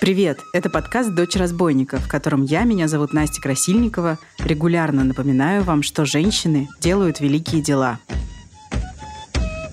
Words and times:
Привет! 0.00 0.40
Это 0.54 0.70
подкаст 0.70 1.10
«Дочь 1.10 1.36
разбойника», 1.36 1.98
в 1.98 2.08
котором 2.08 2.42
я, 2.44 2.62
меня 2.62 2.88
зовут 2.88 3.12
Настя 3.12 3.42
Красильникова, 3.42 4.18
регулярно 4.38 5.04
напоминаю 5.04 5.64
вам, 5.64 5.82
что 5.82 6.06
женщины 6.06 6.68
делают 6.80 7.20
великие 7.20 7.60
дела. 7.60 7.98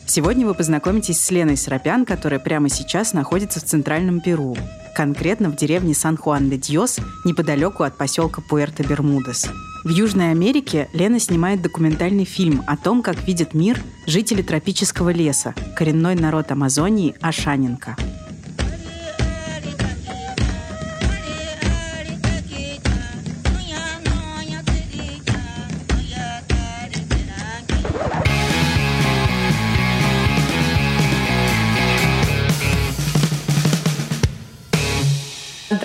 Сегодня 0.08 0.46
вы 0.46 0.54
познакомитесь 0.54 1.22
с 1.22 1.32
Леной 1.32 1.56
Срапян, 1.56 2.06
которая 2.06 2.40
прямо 2.40 2.70
сейчас 2.70 3.14
находится 3.14 3.60
в 3.60 3.64
Центральном 3.64 4.20
Перу, 4.20 4.58
конкретно 4.96 5.50
в 5.50 5.56
деревне 5.56 5.94
Сан-Хуан-де-Дьос, 5.94 7.00
неподалеку 7.24 7.84
от 7.84 7.98
поселка 7.98 8.42
Пуэрто-Бермудес. 8.50 9.50
В 9.86 9.90
Южной 9.90 10.32
Америке 10.32 10.90
Лена 10.94 11.20
снимает 11.20 11.62
документальный 11.62 12.26
фильм 12.26 12.64
о 12.66 12.76
том, 12.76 13.04
как 13.04 13.28
видит 13.28 13.54
мир 13.54 13.80
жители 14.07 14.42
тропического 14.42 15.12
леса, 15.12 15.54
коренной 15.78 16.16
народ 16.16 16.52
Амазонии 16.52 17.14
Ашаненко. 17.21 17.96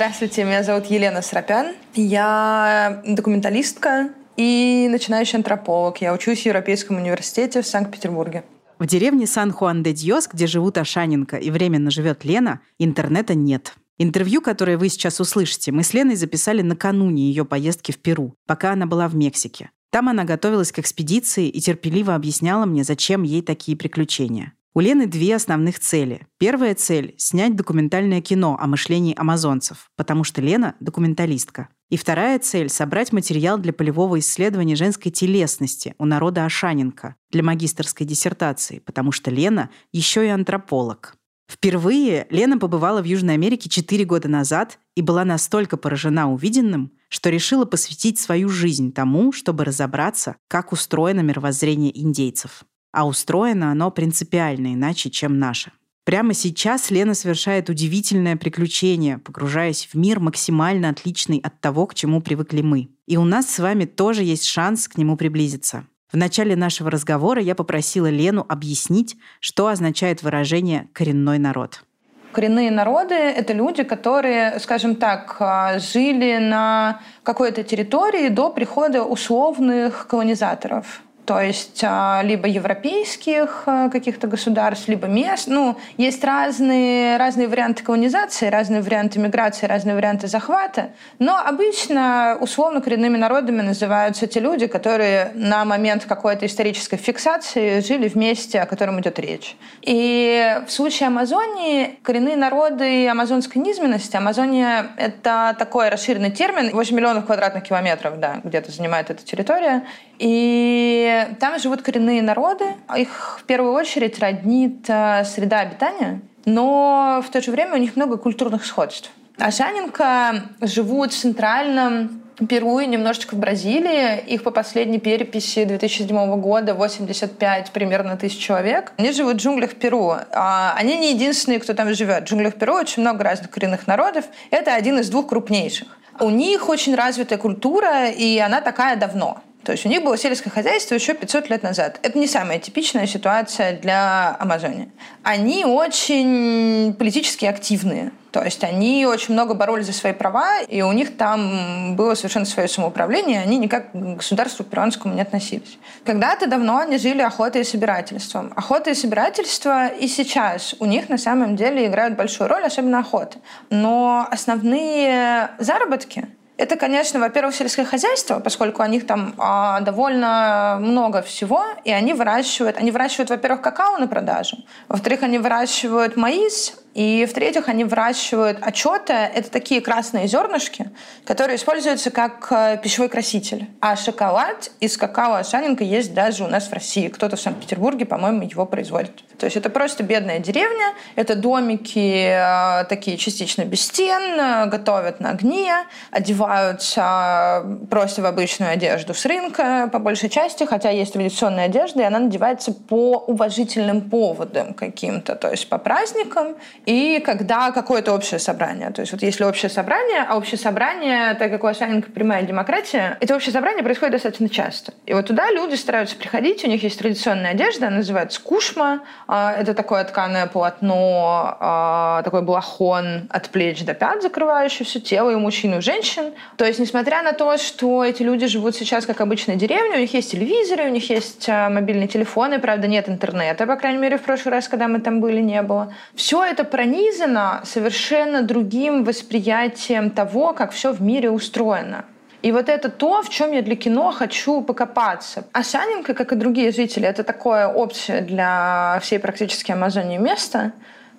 Здравствуйте, 0.01 0.45
меня 0.45 0.63
зовут 0.63 0.87
Елена 0.87 1.21
Срапян. 1.21 1.75
Я 1.95 3.03
документалистка 3.07 4.09
и 4.35 4.89
начинающий 4.91 5.37
антрополог. 5.37 5.99
Я 6.01 6.15
учусь 6.15 6.41
в 6.41 6.47
Европейском 6.47 6.97
университете 6.97 7.61
в 7.61 7.67
Санкт-Петербурге. 7.67 8.43
В 8.79 8.87
деревне 8.87 9.27
Сан-Хуан-де-Дьос, 9.27 10.29
где 10.33 10.47
живут 10.47 10.79
Ашаненко 10.79 11.37
и 11.37 11.51
временно 11.51 11.91
живет 11.91 12.24
Лена, 12.24 12.61
интернета 12.79 13.35
нет. 13.35 13.74
Интервью, 13.99 14.41
которое 14.41 14.79
вы 14.79 14.89
сейчас 14.89 15.21
услышите, 15.21 15.71
мы 15.71 15.83
с 15.83 15.93
Леной 15.93 16.17
записали 16.17 16.63
накануне 16.63 17.24
ее 17.24 17.45
поездки 17.45 17.93
в 17.93 17.99
Перу, 17.99 18.35
пока 18.46 18.73
она 18.73 18.87
была 18.87 19.07
в 19.07 19.15
Мексике. 19.15 19.69
Там 19.91 20.09
она 20.09 20.24
готовилась 20.24 20.73
к 20.73 20.79
экспедиции 20.79 21.46
и 21.46 21.61
терпеливо 21.61 22.15
объясняла 22.15 22.65
мне, 22.65 22.85
зачем 22.85 23.23
ей 23.23 23.43
такие 23.43 23.77
приключения. 23.77 24.55
У 24.73 24.79
Лены 24.79 25.09
две 25.09 25.35
основных 25.35 25.80
цели. 25.80 26.29
Первая 26.38 26.76
цель– 26.76 27.16
снять 27.18 27.57
документальное 27.57 28.21
кино 28.21 28.57
о 28.60 28.68
мышлении 28.68 29.18
амазонцев, 29.18 29.90
потому 29.96 30.23
что 30.23 30.40
Лена– 30.40 30.77
документалистка. 30.80 31.71
И 31.88 31.96
вторая 31.96 32.38
цель– 32.38 32.68
собрать 32.71 33.12
материал 33.12 33.59
для 33.59 33.73
полевого 33.73 34.21
исследования 34.21 34.77
женской 34.77 35.10
телесности 35.10 35.96
у 35.99 36.04
народа 36.04 36.45
Ашаненко 36.45 37.16
для 37.32 37.43
магистрской 37.43 38.07
диссертации, 38.07 38.79
потому 38.79 39.10
что 39.10 39.32
Лена 39.32 39.71
еще 39.90 40.24
и 40.24 40.29
антрополог. 40.29 41.16
Впервые 41.51 42.29
Лена 42.30 42.57
побывала 42.57 43.02
в 43.02 43.07
Южной 43.07 43.34
Америке 43.34 43.68
4 43.68 44.05
года 44.05 44.29
назад 44.29 44.79
и 44.95 45.02
была 45.02 45.24
настолько 45.24 45.79
поражена 45.79 46.32
увиденным, 46.32 46.93
что 47.09 47.29
решила 47.29 47.65
посвятить 47.65 48.21
свою 48.21 48.49
жизнь 48.49 48.93
тому, 48.93 49.32
чтобы 49.32 49.65
разобраться, 49.65 50.37
как 50.46 50.71
устроено 50.71 51.23
мировоззрение 51.23 52.01
индейцев 52.01 52.65
а 52.93 53.07
устроено 53.07 53.71
оно 53.71 53.91
принципиально 53.91 54.74
иначе, 54.74 55.10
чем 55.10 55.38
наше. 55.38 55.73
Прямо 56.05 56.35
сейчас 56.35 56.91
Лена 56.91 57.15
совершает 57.15 57.69
удивительное 57.69 58.37
приключение, 58.37 59.19
погружаясь 59.19 59.87
в 59.87 59.95
мир 59.96 60.19
максимально 60.19 60.88
отличный 60.88 61.38
от 61.38 61.61
того, 61.61 61.87
к 61.87 61.95
чему 61.95 62.21
привыкли 62.21 62.63
мы. 62.63 62.88
И 63.07 63.16
у 63.16 63.24
нас 63.24 63.49
с 63.49 63.59
вами 63.59 63.85
тоже 63.85 64.25
есть 64.25 64.44
шанс 64.44 64.88
к 64.88 64.97
нему 64.97 65.16
приблизиться. 65.16 65.84
В 66.11 66.16
начале 66.16 66.56
нашего 66.56 66.91
разговора 66.91 67.41
я 67.41 67.55
попросила 67.55 68.09
Лену 68.09 68.44
объяснить, 68.49 69.16
что 69.38 69.69
означает 69.69 70.22
выражение 70.22 70.88
«коренной 70.93 71.38
народ». 71.38 71.84
Коренные 72.33 72.71
народы— 72.71 73.15
это 73.15 73.53
люди, 73.53 73.83
которые, 73.83 74.59
скажем 74.61 74.97
так, 74.97 75.37
а, 75.41 75.78
жили 75.78 76.39
на 76.39 77.01
какой-то 77.22 77.62
территории 77.65 78.28
до 78.28 78.51
прихода 78.51 79.05
условных 79.05 80.07
колонизаторов 80.07 81.03
то 81.31 81.41
есть 81.41 81.85
а, 81.85 82.23
либо 82.25 82.49
европейских 82.49 83.63
а, 83.67 83.89
каких-то 83.89 84.27
государств, 84.27 84.89
либо 84.89 85.07
мест. 85.07 85.47
Ну, 85.47 85.79
есть 85.97 86.25
разные, 86.25 87.19
разные 87.19 87.47
варианты 87.47 87.85
колонизации, 87.85 88.49
разные 88.49 88.83
варианты 88.83 89.21
миграции, 89.21 89.67
разные 89.67 89.95
варианты 89.95 90.27
захвата, 90.27 90.91
но 91.21 91.39
обычно 91.39 92.37
условно 92.41 92.81
коренными 92.81 93.17
народами 93.17 93.63
называются 93.63 94.27
те 94.27 94.41
люди, 94.41 94.67
которые 94.67 95.31
на 95.35 95.65
момент 95.65 96.05
какой-то 96.05 96.47
исторической 96.47 96.97
фиксации 96.97 97.79
жили 97.79 98.09
в 98.09 98.17
месте, 98.17 98.61
о 98.61 98.67
котором 98.67 99.01
идет 99.01 99.21
речь. 99.21 99.55
И 99.83 100.59
в 100.67 100.73
случае 100.73 101.07
Амазонии 101.07 102.01
коренные 102.03 102.37
народы 102.37 103.09
амазонской 103.09 103.63
низменности, 103.63 104.17
Амазония— 104.17 104.89
это 104.97 105.55
такой 105.57 105.91
расширенный 105.91 106.33
термин, 106.33 106.71
8 106.73 106.97
миллионов 106.97 107.27
квадратных 107.27 107.63
километров, 107.63 108.19
да, 108.19 108.41
где-то 108.43 108.73
занимает 108.73 109.11
эта 109.11 109.25
территория, 109.25 109.85
и 110.19 111.20
там 111.39 111.59
живут 111.59 111.83
коренные 111.83 112.23
народы. 112.23 112.65
Их 112.97 113.39
в 113.41 113.45
первую 113.45 113.73
очередь 113.73 114.19
роднит 114.19 114.85
э, 114.89 115.25
среда 115.25 115.61
обитания, 115.61 116.21
но 116.45 117.23
в 117.27 117.31
то 117.31 117.41
же 117.41 117.51
время 117.51 117.75
у 117.75 117.79
них 117.79 117.97
много 117.97 118.17
культурных 118.17 118.65
сходств. 118.65 119.11
Ашаненко 119.39 120.43
живут 120.61 121.13
в 121.13 121.19
центральном 121.19 122.21
Перу 122.49 122.79
и 122.79 122.87
немножечко 122.87 123.35
в 123.35 123.39
Бразилии. 123.39 124.19
Их 124.27 124.43
по 124.43 124.51
последней 124.51 124.99
переписи 124.99 125.65
2007 125.65 126.41
года 126.41 126.75
85 126.75 127.71
примерно 127.71 128.17
тысяч 128.17 128.39
человек. 128.39 128.93
Они 128.97 129.13
живут 129.13 129.35
в 129.35 129.39
джунглях 129.39 129.75
Перу. 129.75 130.15
А 130.33 130.75
они 130.77 130.97
не 130.99 131.13
единственные, 131.13 131.61
кто 131.61 131.75
там 131.75 131.93
живет. 131.93 132.25
В 132.25 132.27
джунглях 132.27 132.55
Перу 132.55 132.75
очень 132.75 133.03
много 133.03 133.25
разных 133.25 133.51
коренных 133.51 133.87
народов. 133.87 134.25
Это 134.51 134.75
один 134.75 134.99
из 134.99 135.11
двух 135.11 135.29
крупнейших. 135.29 135.89
У 136.19 136.31
них 136.31 136.69
очень 136.69 136.95
развитая 136.95 137.39
культура, 137.39 138.09
и 138.09 138.39
она 138.39 138.61
такая 138.61 138.97
давно. 138.97 139.43
То 139.65 139.72
есть 139.72 139.84
у 139.84 139.88
них 139.88 140.03
было 140.03 140.16
сельское 140.16 140.50
хозяйство 140.50 140.94
еще 140.94 141.15
500 141.15 141.50
лет 141.50 141.62
назад. 141.62 141.98
Это 142.03 142.19
не 142.19 142.26
самая 142.26 142.59
типичная 142.59 143.06
ситуация 143.06 143.78
для 143.78 144.37
Амазонии. 144.38 144.91
Они 145.22 145.65
очень 145.65 146.94
политически 146.94 147.44
активные. 147.44 148.12
То 148.31 148.43
есть 148.44 148.62
они 148.62 149.06
очень 149.06 149.34
много 149.34 149.54
боролись 149.54 149.87
за 149.87 149.93
свои 149.93 150.12
права, 150.12 150.60
и 150.60 150.82
у 150.82 150.93
них 150.93 151.16
там 151.16 151.97
было 151.97 152.15
совершенно 152.15 152.47
свое 152.47 152.69
самоуправление, 152.69 153.41
они 153.41 153.59
никак 153.59 153.91
к 153.91 153.94
государству 153.94 154.65
перуанскому 154.65 155.15
не 155.15 155.21
относились. 155.21 155.78
Когда-то 156.04 156.47
давно 156.47 156.78
они 156.78 156.97
жили 156.98 157.22
охотой 157.22 157.62
и 157.62 157.65
собирательством. 157.65 158.53
Охота 158.54 158.91
и 158.91 158.94
собирательство 158.94 159.88
и 159.88 160.06
сейчас 160.06 160.77
у 160.78 160.84
них 160.84 161.09
на 161.09 161.19
самом 161.19 161.56
деле 161.56 161.87
играют 161.87 162.15
большую 162.15 162.48
роль, 162.48 162.65
особенно 162.65 163.00
охота. 163.00 163.38
Но 163.69 164.27
основные 164.31 165.50
заработки 165.59 166.28
это, 166.60 166.76
конечно, 166.76 167.19
во-первых, 167.21 167.54
сельское 167.54 167.87
хозяйство, 167.87 168.38
поскольку 168.38 168.82
у 168.82 168.87
них 168.87 169.06
там 169.06 169.34
а, 169.38 169.81
довольно 169.81 170.76
много 170.81 171.22
всего, 171.22 171.65
и 171.84 171.91
они 171.91 172.12
выращивают, 172.12 172.76
они 172.76 172.91
выращивают, 172.91 173.31
во-первых, 173.31 173.62
какао 173.62 173.97
на 173.97 174.06
продажу, 174.06 174.59
во-вторых, 174.88 175.22
они 175.22 175.38
выращивают 175.38 176.16
маис, 176.16 176.75
и 176.95 177.25
в-третьих, 177.25 177.69
они 177.69 177.84
выращивают 177.84 178.59
очеты. 178.61 179.12
Это 179.12 179.51
такие 179.51 179.81
красные 179.81 180.27
зернышки, 180.27 180.91
которые 181.25 181.56
используются 181.56 182.11
как 182.11 182.49
э, 182.51 182.78
пищевой 182.83 183.09
краситель. 183.09 183.69
А 183.81 183.95
шоколад 183.95 184.73
из 184.81 184.97
какао 184.97 185.34
Ашаненко 185.34 185.84
есть 185.84 186.12
даже 186.15 186.43
у 186.43 186.49
нас 186.49 186.67
в 186.69 186.73
России. 186.73 187.09
Кто-то 187.09 187.37
в 187.37 187.41
Санкт-Петербурге, 187.41 188.06
по-моему, 188.06 188.43
его 188.43 188.67
производит. 188.67 189.23
То 189.39 189.47
есть 189.47 189.56
это 189.56 189.71
просто 189.71 190.03
бедная 190.03 190.39
деревня, 190.41 190.95
это 191.15 191.37
домики 191.37 192.27
э, 192.28 192.84
такие 192.87 193.17
частично 193.17 193.65
без 193.65 193.83
стен, 193.83 194.39
э, 194.39 194.67
готовят 194.67 195.21
на 195.21 195.31
огне, 195.31 195.72
одеваются 196.11 197.65
просто 197.89 198.22
в 198.22 198.27
обычную 198.27 198.72
одежду 198.72 199.15
с 199.15 199.25
рынка 199.25 199.89
по 199.93 200.01
большей 200.01 200.28
части, 200.28 200.65
хотя 200.65 200.91
есть 200.91 201.13
традиционная 201.13 201.66
одежда, 201.66 202.03
и 202.03 202.04
она 202.04 202.19
надевается 202.19 202.72
по 202.72 203.13
уважительным 203.27 204.10
поводам 204.10 204.75
каким-то, 204.75 205.37
то 205.37 205.51
есть 205.51 205.69
по 205.69 205.78
праздникам 205.78 206.57
и 206.86 207.21
когда 207.24 207.71
какое-то 207.72 208.12
общее 208.12 208.38
собрание. 208.38 208.91
То 208.91 209.00
есть 209.00 209.12
вот 209.12 209.22
если 209.22 209.44
общее 209.44 209.71
собрание, 209.71 210.24
а 210.28 210.36
общее 210.36 210.59
собрание, 210.59 211.34
так 211.34 211.50
как 211.50 211.65
у 211.65 211.66
Ашаненко 211.66 212.10
прямая 212.10 212.42
демократия, 212.42 213.16
это 213.21 213.36
общее 213.36 213.53
собрание 213.53 213.82
происходит 213.82 214.12
достаточно 214.12 214.48
часто. 214.48 214.92
И 215.06 215.12
вот 215.12 215.27
туда 215.27 215.50
люди 215.50 215.74
стараются 215.74 216.16
приходить, 216.16 216.65
у 216.65 216.68
них 216.68 216.82
есть 216.82 216.98
традиционная 216.98 217.50
одежда, 217.53 217.88
она 217.88 217.97
называется 217.97 218.41
кушма, 218.41 219.03
а, 219.27 219.53
это 219.53 219.74
такое 219.74 220.04
тканое 220.04 220.47
полотно, 220.47 221.56
а, 221.60 222.22
такой 222.22 222.42
балахон 222.42 223.28
от 223.30 223.48
плеч 223.50 223.84
до 223.84 223.94
пят, 223.94 224.22
закрывающий 224.22 224.84
все 224.84 225.00
тело 225.00 225.30
и 225.30 225.36
мужчин, 225.36 225.78
и 225.78 225.80
женщин. 225.80 226.32
То 226.56 226.65
есть 226.65 226.78
несмотря 226.78 227.22
на 227.22 227.32
то, 227.32 227.56
что 227.59 228.04
эти 228.04 228.22
люди 228.22 228.47
живут 228.47 228.74
сейчас 228.74 229.06
как 229.06 229.21
обычная 229.21 229.56
деревня, 229.56 229.97
у 229.97 230.00
них 230.00 230.15
есть 230.15 230.30
телевизоры, 230.30 230.84
у 230.84 230.91
них 230.91 231.10
есть 231.10 231.48
а, 231.48 231.68
мобильные 231.68 232.09
телефоны, 232.09 232.59
правда 232.59 232.88
нет 232.88 233.09
интернета, 233.09 233.66
по 233.66 233.77
крайней 233.77 233.98
мере 233.98 234.16
в 234.16 234.22
прошлый 234.22 234.54
раз, 234.54 234.68
когда 234.68 234.88
мы 234.88 235.00
там 235.00 235.21
были, 235.21 235.41
не 235.41 235.62
было. 235.62 235.94
Все 236.15 236.42
это 236.44 236.65
пронизано 236.71 237.61
совершенно 237.65 238.43
другим 238.43 239.05
восприятием 239.05 240.11
того, 240.11 240.53
как 240.53 240.72
все 240.72 240.93
в 240.93 241.03
мире 241.03 241.31
устроено. 241.31 242.05
И 242.43 242.53
вот 242.53 242.69
это 242.69 242.89
то, 242.89 243.22
в 243.22 243.28
чем 243.28 243.53
я 243.53 243.61
для 243.61 243.77
кино 243.77 244.13
хочу 244.13 244.63
покопаться. 244.63 245.45
А 245.53 245.63
Саненко, 245.63 246.15
как 246.15 246.33
и 246.33 246.37
другие 246.37 246.71
жители, 246.72 247.07
это 247.07 247.22
такое 247.22 247.69
общее 247.69 248.22
для 248.22 248.99
всей 249.03 249.19
практически 249.19 249.72
Амазонии 249.72 250.17
место. 250.17 250.72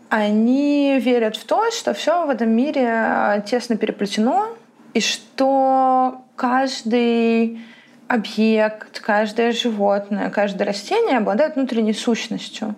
Они 0.09 1.00
верят 1.00 1.38
в 1.38 1.45
то, 1.45 1.69
что 1.71 1.94
все 1.94 2.25
в 2.25 2.30
этом 2.30 2.50
мире 2.50 3.44
тесно 3.45 3.77
переплетено, 3.77 4.47
и 4.94 5.00
что 5.00 6.21
каждый 6.36 7.62
объект, 8.07 9.00
каждое 9.00 9.51
животное, 9.51 10.30
каждое 10.30 10.65
растение 10.65 11.18
обладает 11.18 11.56
внутренней 11.56 11.94
сущностью. 11.94 12.75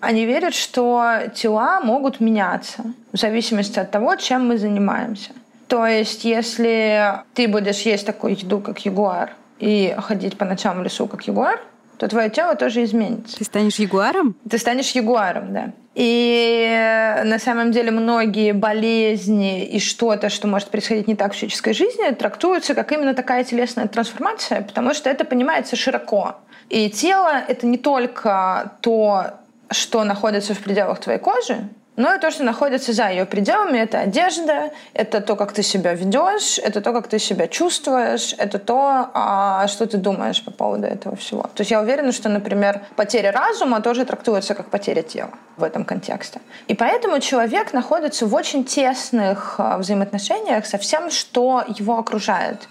Они 0.00 0.26
верят, 0.26 0.54
что 0.54 1.22
тела 1.34 1.80
могут 1.80 2.20
меняться 2.20 2.84
в 3.12 3.18
зависимости 3.18 3.78
от 3.78 3.90
того, 3.90 4.16
чем 4.16 4.48
мы 4.48 4.58
занимаемся. 4.58 5.30
То 5.68 5.86
есть, 5.86 6.24
если 6.24 7.22
ты 7.34 7.48
будешь 7.48 7.80
есть 7.80 8.06
такую 8.06 8.38
еду, 8.38 8.60
как 8.60 8.78
ягуар, 8.86 9.30
и 9.58 9.94
ходить 9.98 10.36
по 10.36 10.44
ночам 10.44 10.78
в 10.78 10.82
лесу, 10.82 11.06
как 11.06 11.26
ягуар, 11.26 11.60
то 11.98 12.08
твое 12.08 12.28
тело 12.28 12.54
тоже 12.56 12.84
изменится. 12.84 13.38
Ты 13.38 13.44
станешь 13.44 13.78
ягуаром? 13.78 14.36
Ты 14.48 14.58
станешь 14.58 14.90
ягуаром, 14.90 15.52
да. 15.52 15.72
И 15.94 17.22
на 17.24 17.38
самом 17.38 17.72
деле 17.72 17.90
многие 17.90 18.52
болезни 18.52 19.64
и 19.64 19.80
что-то, 19.80 20.28
что 20.28 20.46
может 20.46 20.68
происходить 20.68 21.08
не 21.08 21.16
так 21.16 21.32
в 21.32 21.36
физической 21.36 21.72
жизни, 21.72 22.10
трактуются 22.10 22.74
как 22.74 22.92
именно 22.92 23.14
такая 23.14 23.44
телесная 23.44 23.88
трансформация, 23.88 24.60
потому 24.60 24.92
что 24.92 25.08
это 25.08 25.24
понимается 25.24 25.74
широко. 25.74 26.36
И 26.68 26.90
тело— 26.90 27.32
это 27.48 27.66
не 27.66 27.78
только 27.78 28.72
то, 28.82 29.24
что 29.70 30.04
находится 30.04 30.54
в 30.54 30.58
пределах 30.60 31.00
твоей 31.00 31.18
кожи, 31.18 31.68
но 31.96 32.14
и 32.14 32.18
то, 32.18 32.30
что 32.30 32.44
находится 32.44 32.92
за 32.92 33.08
ее 33.08 33.24
пределами, 33.24 33.78
это 33.78 34.00
одежда, 34.00 34.70
это 34.92 35.22
то, 35.22 35.34
как 35.34 35.52
ты 35.52 35.62
себя 35.62 35.94
ведешь, 35.94 36.58
это 36.58 36.82
то, 36.82 36.92
как 36.92 37.08
ты 37.08 37.18
себя 37.18 37.48
чувствуешь, 37.48 38.34
это 38.36 38.58
то, 38.58 39.08
а, 39.14 39.66
что 39.66 39.86
ты 39.86 39.96
думаешь 39.96 40.44
по 40.44 40.50
поводу 40.50 40.86
этого 40.86 41.16
всего. 41.16 41.42
То 41.42 41.62
есть 41.62 41.70
я 41.70 41.80
уверена, 41.80 42.12
что, 42.12 42.28
например, 42.28 42.82
потеря 42.96 43.32
разума 43.32 43.80
тоже 43.80 44.04
трактуется 44.04 44.54
как 44.54 44.68
потеря 44.68 45.02
тела 45.02 45.30
в 45.56 45.64
этом 45.64 45.84
контексте. 45.84 46.40
И 46.68 46.74
поэтому 46.74 47.18
человек 47.20 47.72
находится 47.72 48.26
в 48.26 48.34
очень 48.34 48.64
тесных 48.64 49.54
а, 49.58 49.78
взаимоотношениях 49.78 50.66
со 50.66 50.76
всем, 50.76 51.10
что 51.10 51.64
его 51.66 51.98
окружает. 51.98 52.68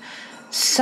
С 0.52 0.80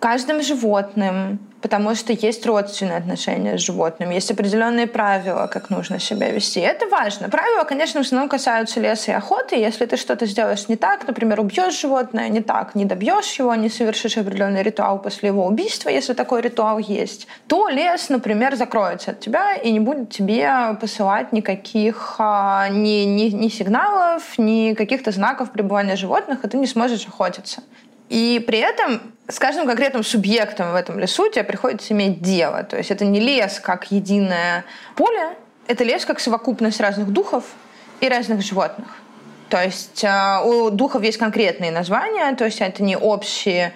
каждым 0.00 0.40
животным, 0.40 1.38
потому 1.66 1.96
что 1.96 2.12
есть 2.12 2.46
родственные 2.46 2.98
отношения 2.98 3.58
с 3.58 3.60
животным, 3.60 4.10
есть 4.10 4.30
определенные 4.30 4.86
правила, 4.86 5.48
как 5.48 5.68
нужно 5.68 5.98
себя 5.98 6.30
вести. 6.30 6.60
Это 6.60 6.86
важно. 6.86 7.28
Правила, 7.28 7.64
конечно, 7.64 8.00
в 8.00 8.06
основном 8.06 8.28
касаются 8.28 8.78
леса 8.78 9.10
и 9.10 9.14
охоты. 9.14 9.56
Если 9.56 9.84
ты 9.86 9.96
что-то 9.96 10.26
сделаешь 10.26 10.68
не 10.68 10.76
так, 10.76 11.08
например, 11.08 11.40
убьешь 11.40 11.80
животное 11.80 12.28
не 12.28 12.40
так, 12.40 12.76
не 12.76 12.84
добьешь 12.84 13.32
его, 13.40 13.52
не 13.56 13.68
совершишь 13.68 14.16
определенный 14.16 14.62
ритуал 14.62 15.00
после 15.00 15.30
его 15.30 15.44
убийства, 15.44 15.88
если 15.88 16.12
такой 16.12 16.40
ритуал 16.40 16.78
есть, 16.78 17.26
то 17.48 17.68
лес, 17.68 18.10
например, 18.10 18.54
закроется 18.54 19.10
от 19.10 19.18
тебя 19.18 19.54
и 19.56 19.72
не 19.72 19.80
будет 19.80 20.10
тебе 20.10 20.76
посылать 20.80 21.32
никаких 21.32 22.14
а, 22.18 22.68
ни, 22.68 23.02
ни, 23.06 23.24
ни 23.30 23.48
сигналов, 23.48 24.38
ни 24.38 24.74
каких-то 24.74 25.10
знаков 25.10 25.50
пребывания 25.50 25.96
животных, 25.96 26.44
и 26.44 26.48
ты 26.48 26.58
не 26.58 26.68
сможешь 26.68 27.08
охотиться. 27.08 27.64
И 28.08 28.44
при 28.46 28.60
этом 28.60 29.00
с 29.28 29.38
каждым 29.38 29.66
конкретным 29.66 30.04
субъектом 30.04 30.72
в 30.72 30.74
этом 30.74 30.98
лесу 30.98 31.28
тебе 31.30 31.44
приходится 31.44 31.92
иметь 31.92 32.22
дело. 32.22 32.62
То 32.62 32.76
есть 32.76 32.90
это 32.90 33.04
не 33.04 33.20
лес 33.20 33.60
как 33.60 33.90
единое 33.90 34.64
поле, 34.94 35.36
это 35.66 35.84
лес 35.84 36.04
как 36.04 36.20
совокупность 36.20 36.80
разных 36.80 37.10
духов 37.10 37.44
и 38.00 38.08
разных 38.08 38.42
животных. 38.42 38.88
То 39.48 39.62
есть 39.62 40.02
э, 40.04 40.40
у 40.44 40.70
духов 40.70 41.02
есть 41.02 41.18
конкретные 41.18 41.70
названия, 41.70 42.34
то 42.34 42.44
есть 42.44 42.60
это 42.60 42.82
не 42.82 42.96
общие 42.96 43.72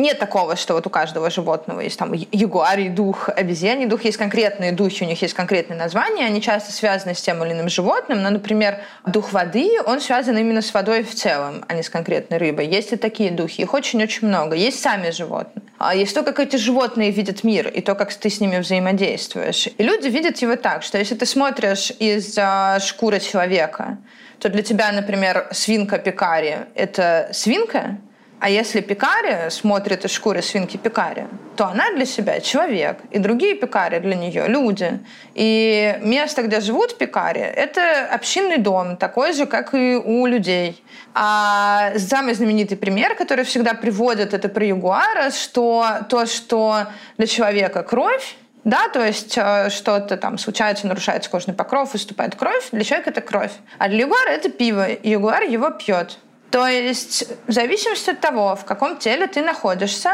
нет 0.00 0.18
такого, 0.18 0.56
что 0.56 0.74
вот 0.74 0.86
у 0.86 0.90
каждого 0.90 1.30
животного 1.30 1.80
есть 1.80 1.98
там 1.98 2.12
ягуарий 2.12 2.88
дух, 2.88 3.28
обезьяний 3.28 3.86
дух, 3.86 4.04
есть 4.04 4.16
конкретные 4.16 4.72
духи, 4.72 5.04
у 5.04 5.06
них 5.06 5.22
есть 5.22 5.34
конкретные 5.34 5.78
названия, 5.78 6.26
они 6.26 6.42
часто 6.42 6.72
связаны 6.72 7.14
с 7.14 7.22
тем 7.22 7.44
или 7.44 7.52
иным 7.52 7.68
животным, 7.68 8.22
но, 8.22 8.30
например, 8.30 8.78
дух 9.06 9.32
воды, 9.32 9.70
он 9.86 10.00
связан 10.00 10.36
именно 10.36 10.62
с 10.62 10.74
водой 10.74 11.04
в 11.04 11.14
целом, 11.14 11.64
а 11.68 11.74
не 11.74 11.82
с 11.82 11.88
конкретной 11.88 12.38
рыбой. 12.38 12.66
Есть 12.66 12.92
и 12.92 12.96
такие 12.96 13.30
духи, 13.30 13.62
их 13.62 13.72
очень-очень 13.72 14.26
много. 14.26 14.56
Есть 14.56 14.80
сами 14.80 15.10
животные. 15.10 15.62
А 15.78 15.94
есть 15.94 16.14
то, 16.14 16.22
как 16.22 16.40
эти 16.40 16.56
животные 16.56 17.10
видят 17.10 17.44
мир, 17.44 17.68
и 17.68 17.80
то, 17.80 17.94
как 17.94 18.12
ты 18.12 18.30
с 18.30 18.40
ними 18.40 18.58
взаимодействуешь. 18.58 19.68
И 19.78 19.82
люди 19.82 20.08
видят 20.08 20.38
его 20.38 20.56
так, 20.56 20.82
что 20.82 20.98
если 20.98 21.14
ты 21.14 21.26
смотришь 21.26 21.92
из 21.98 22.38
шкуры 22.84 23.20
человека, 23.20 23.98
то 24.38 24.48
для 24.48 24.62
тебя, 24.62 24.90
например, 24.92 25.48
свинка 25.52 25.98
пекари— 25.98 26.66
это 26.74 27.28
свинка, 27.32 27.98
а 28.44 28.50
если 28.50 28.82
пекари 28.82 29.48
смотрит 29.48 30.04
из 30.04 30.10
шкуры 30.10 30.42
свинки 30.42 30.76
пекари, 30.76 31.28
то 31.56 31.64
она 31.64 31.90
для 31.92 32.04
себя 32.04 32.40
человек, 32.40 32.98
и 33.10 33.18
другие 33.18 33.54
пекари 33.54 34.00
для 34.00 34.14
нее 34.14 34.48
люди. 34.48 35.00
И 35.32 35.98
место, 36.02 36.42
где 36.42 36.60
живут 36.60 36.98
пекари, 36.98 37.40
это 37.40 38.06
общинный 38.12 38.58
дом, 38.58 38.98
такой 38.98 39.32
же, 39.32 39.46
как 39.46 39.72
и 39.72 39.96
у 39.96 40.26
людей. 40.26 40.84
А 41.14 41.92
самый 41.96 42.34
знаменитый 42.34 42.76
пример, 42.76 43.14
который 43.14 43.46
всегда 43.46 43.72
приводят, 43.72 44.34
это 44.34 44.50
про 44.50 44.66
ягуара, 44.66 45.30
что 45.30 45.86
то, 46.10 46.26
что 46.26 46.88
для 47.16 47.26
человека 47.26 47.82
кровь, 47.82 48.36
да, 48.64 48.88
то 48.88 49.02
есть 49.02 49.38
э, 49.38 49.70
что-то 49.70 50.18
там 50.18 50.36
случается, 50.36 50.86
нарушается 50.86 51.30
кожный 51.30 51.54
покров, 51.54 51.94
выступает 51.94 52.34
кровь, 52.34 52.68
для 52.72 52.84
человека 52.84 53.08
это 53.08 53.22
кровь. 53.22 53.52
А 53.78 53.88
для 53.88 54.00
ягуара 54.00 54.28
это 54.28 54.50
пиво, 54.50 54.86
и 54.86 55.08
ягуар 55.08 55.44
его 55.44 55.70
пьет. 55.70 56.18
То 56.54 56.68
есть 56.68 57.24
в 57.48 57.52
зависимости 57.52 58.10
от 58.10 58.20
того, 58.20 58.54
в 58.54 58.64
каком 58.64 58.96
теле 58.98 59.26
ты 59.26 59.42
находишься, 59.42 60.12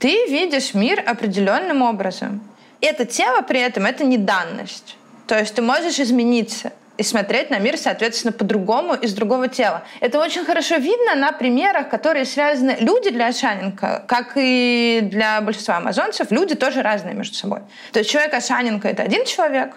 ты 0.00 0.26
видишь 0.26 0.74
мир 0.74 1.00
определенным 1.06 1.80
образом. 1.82 2.42
И 2.80 2.86
это 2.86 3.04
тело 3.04 3.40
при 3.42 3.60
этом— 3.60 3.86
это 3.86 4.02
не 4.02 4.18
данность. 4.18 4.96
То 5.28 5.38
есть 5.38 5.54
ты 5.54 5.62
можешь 5.62 6.00
измениться 6.00 6.72
и 6.96 7.04
смотреть 7.04 7.50
на 7.50 7.60
мир, 7.60 7.78
соответственно, 7.78 8.32
по-другому 8.32 8.94
из 8.94 9.14
другого 9.14 9.46
тела. 9.46 9.84
Это 10.00 10.18
очень 10.18 10.44
хорошо 10.44 10.74
видно 10.74 11.14
на 11.14 11.30
примерах, 11.30 11.88
которые 11.88 12.24
связаны... 12.24 12.78
Люди 12.80 13.10
для 13.10 13.28
Ашаненко, 13.28 14.06
как 14.08 14.32
и 14.34 15.02
для 15.04 15.40
большинства 15.40 15.76
амазонцев, 15.76 16.32
люди 16.32 16.56
тоже 16.56 16.82
разные 16.82 17.14
между 17.14 17.36
собой. 17.36 17.60
То 17.92 18.00
есть 18.00 18.10
человек 18.10 18.34
Ашаненко— 18.34 18.88
это 18.90 19.04
один 19.04 19.24
человек, 19.24 19.76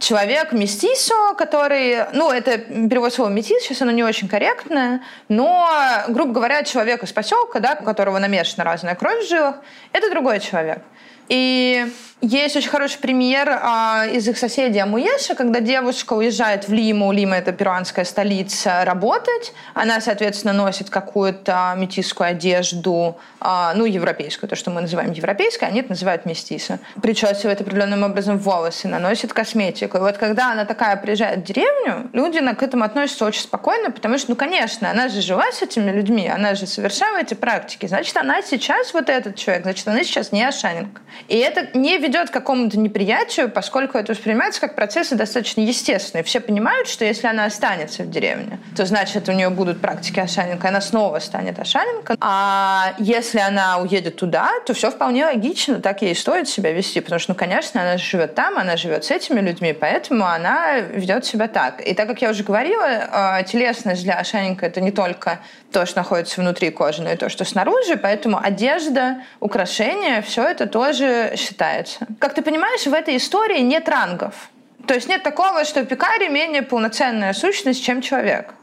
человек 0.00 0.52
местисо, 0.52 1.34
который, 1.36 2.06
ну, 2.12 2.30
это 2.30 2.58
перевод 2.58 3.12
слова 3.14 3.28
метис, 3.30 3.62
сейчас 3.62 3.82
оно 3.82 3.92
не 3.92 4.02
очень 4.02 4.28
корректное, 4.28 5.02
но, 5.28 5.70
грубо 6.08 6.32
говоря, 6.32 6.64
человек 6.64 7.02
из 7.04 7.12
поселка, 7.12 7.60
да, 7.60 7.78
у 7.80 7.84
которого 7.84 8.18
намешана 8.18 8.64
разная 8.64 8.96
кровь 8.96 9.24
в 9.24 9.28
жилах, 9.28 9.56
это 9.92 10.10
другой 10.10 10.40
человек. 10.40 10.82
И 11.28 11.86
есть 12.20 12.56
очень 12.56 12.68
хороший 12.68 12.98
пример 12.98 13.48
а, 13.48 14.06
из 14.06 14.28
их 14.28 14.36
соседей 14.36 14.78
Амуеша, 14.78 15.34
когда 15.34 15.60
девушка 15.60 16.12
уезжает 16.12 16.68
в 16.68 16.72
Лиму, 16.72 17.12
Лима 17.12 17.36
это 17.36 17.52
перуанская 17.52 18.04
столица, 18.04 18.84
работать. 18.84 19.52
Она, 19.72 20.00
соответственно, 20.00 20.52
носит 20.52 20.90
какую-то 20.90 21.74
метисскую 21.76 22.28
одежду, 22.28 23.16
а, 23.40 23.72
ну, 23.74 23.86
европейскую, 23.86 24.50
то, 24.50 24.56
что 24.56 24.70
мы 24.70 24.82
называем 24.82 25.12
европейской, 25.12 25.64
они 25.64 25.80
это 25.80 25.90
называют 25.90 26.26
местиса. 26.26 26.78
Причесывает 27.00 27.60
определенным 27.60 28.02
образом 28.02 28.38
волосы, 28.38 28.88
наносит 28.88 29.32
косметику. 29.32 29.96
И 29.96 30.00
вот 30.00 30.18
когда 30.18 30.52
она 30.52 30.66
такая 30.66 30.96
приезжает 30.96 31.40
в 31.40 31.44
деревню, 31.44 32.10
люди 32.12 32.40
к 32.54 32.62
этому 32.62 32.84
относятся 32.84 33.24
очень 33.24 33.42
спокойно, 33.42 33.90
потому 33.90 34.18
что, 34.18 34.30
ну, 34.30 34.36
конечно, 34.36 34.90
она 34.90 35.08
же 35.08 35.20
жила 35.22 35.50
с 35.52 35.62
этими 35.62 35.90
людьми, 35.90 36.28
она 36.28 36.54
же 36.54 36.66
совершала 36.66 37.18
эти 37.18 37.34
практики. 37.34 37.86
Значит, 37.86 38.16
она 38.16 38.42
сейчас 38.42 38.92
вот 38.92 39.08
этот 39.08 39.36
человек, 39.36 39.62
значит, 39.64 39.88
она 39.88 40.02
сейчас 40.02 40.32
не 40.32 40.42
Ашаненко. 40.42 41.00
И 41.28 41.36
это 41.36 41.78
не 41.78 41.98
ведет 42.10 42.30
к 42.30 42.32
какому-то 42.32 42.76
неприятию, 42.76 43.48
поскольку 43.48 43.96
это 43.96 44.12
воспринимается 44.12 44.60
как 44.60 44.74
процессы 44.74 45.14
достаточно 45.14 45.60
естественные. 45.60 46.24
Все 46.24 46.40
понимают, 46.40 46.88
что 46.88 47.04
если 47.04 47.28
она 47.28 47.44
останется 47.44 48.02
в 48.02 48.10
деревне, 48.10 48.58
то 48.76 48.84
значит 48.84 49.28
у 49.28 49.32
нее 49.32 49.48
будут 49.48 49.80
практики 49.80 50.18
Ашаненко, 50.18 50.68
она 50.68 50.80
снова 50.80 51.20
станет 51.20 51.58
Ашаненко. 51.60 52.16
А 52.20 52.94
если 52.98 53.38
она 53.38 53.78
уедет 53.78 54.16
туда, 54.16 54.50
то 54.66 54.74
все 54.74 54.90
вполне 54.90 55.24
логично, 55.24 55.80
так 55.80 56.02
ей 56.02 56.16
стоит 56.16 56.48
себя 56.48 56.72
вести, 56.72 57.00
потому 57.00 57.20
что, 57.20 57.32
ну, 57.32 57.38
конечно, 57.38 57.80
она 57.80 57.96
живет 57.96 58.34
там, 58.34 58.58
она 58.58 58.76
живет 58.76 59.04
с 59.04 59.12
этими 59.12 59.40
людьми, 59.40 59.72
поэтому 59.72 60.26
она 60.26 60.80
ведет 60.80 61.24
себя 61.24 61.46
так. 61.46 61.80
И 61.86 61.94
так 61.94 62.08
как 62.08 62.20
я 62.22 62.30
уже 62.30 62.42
говорила, 62.42 62.86
а, 63.12 63.42
телесность 63.44 64.02
для 64.02 64.14
Ашаненко 64.14 64.66
это 64.66 64.80
не 64.80 64.90
только 64.90 65.38
то, 65.70 65.86
что 65.86 66.00
находится 66.00 66.40
внутри 66.40 66.70
кожи, 66.70 67.02
но 67.02 67.12
и 67.12 67.16
то, 67.16 67.28
что 67.28 67.44
снаружи, 67.44 67.96
поэтому 67.96 68.40
одежда, 68.42 69.22
украшения, 69.38 70.22
все 70.22 70.42
это 70.48 70.66
тоже 70.66 71.34
считается. 71.36 71.99
Как 72.18 72.34
ты 72.34 72.42
понимаешь, 72.42 72.86
в 72.86 72.92
этой 72.92 73.16
истории 73.16 73.60
нет 73.60 73.88
рангов. 73.88 74.50
То 74.86 74.94
есть 74.94 75.08
нет 75.08 75.22
такого, 75.22 75.64
что 75.64 75.84
пекарь 75.84 76.28
менее 76.28 76.62
полноценная 76.62 77.32
сущность, 77.32 77.84
чем 77.84 78.00
человек. 78.00 78.54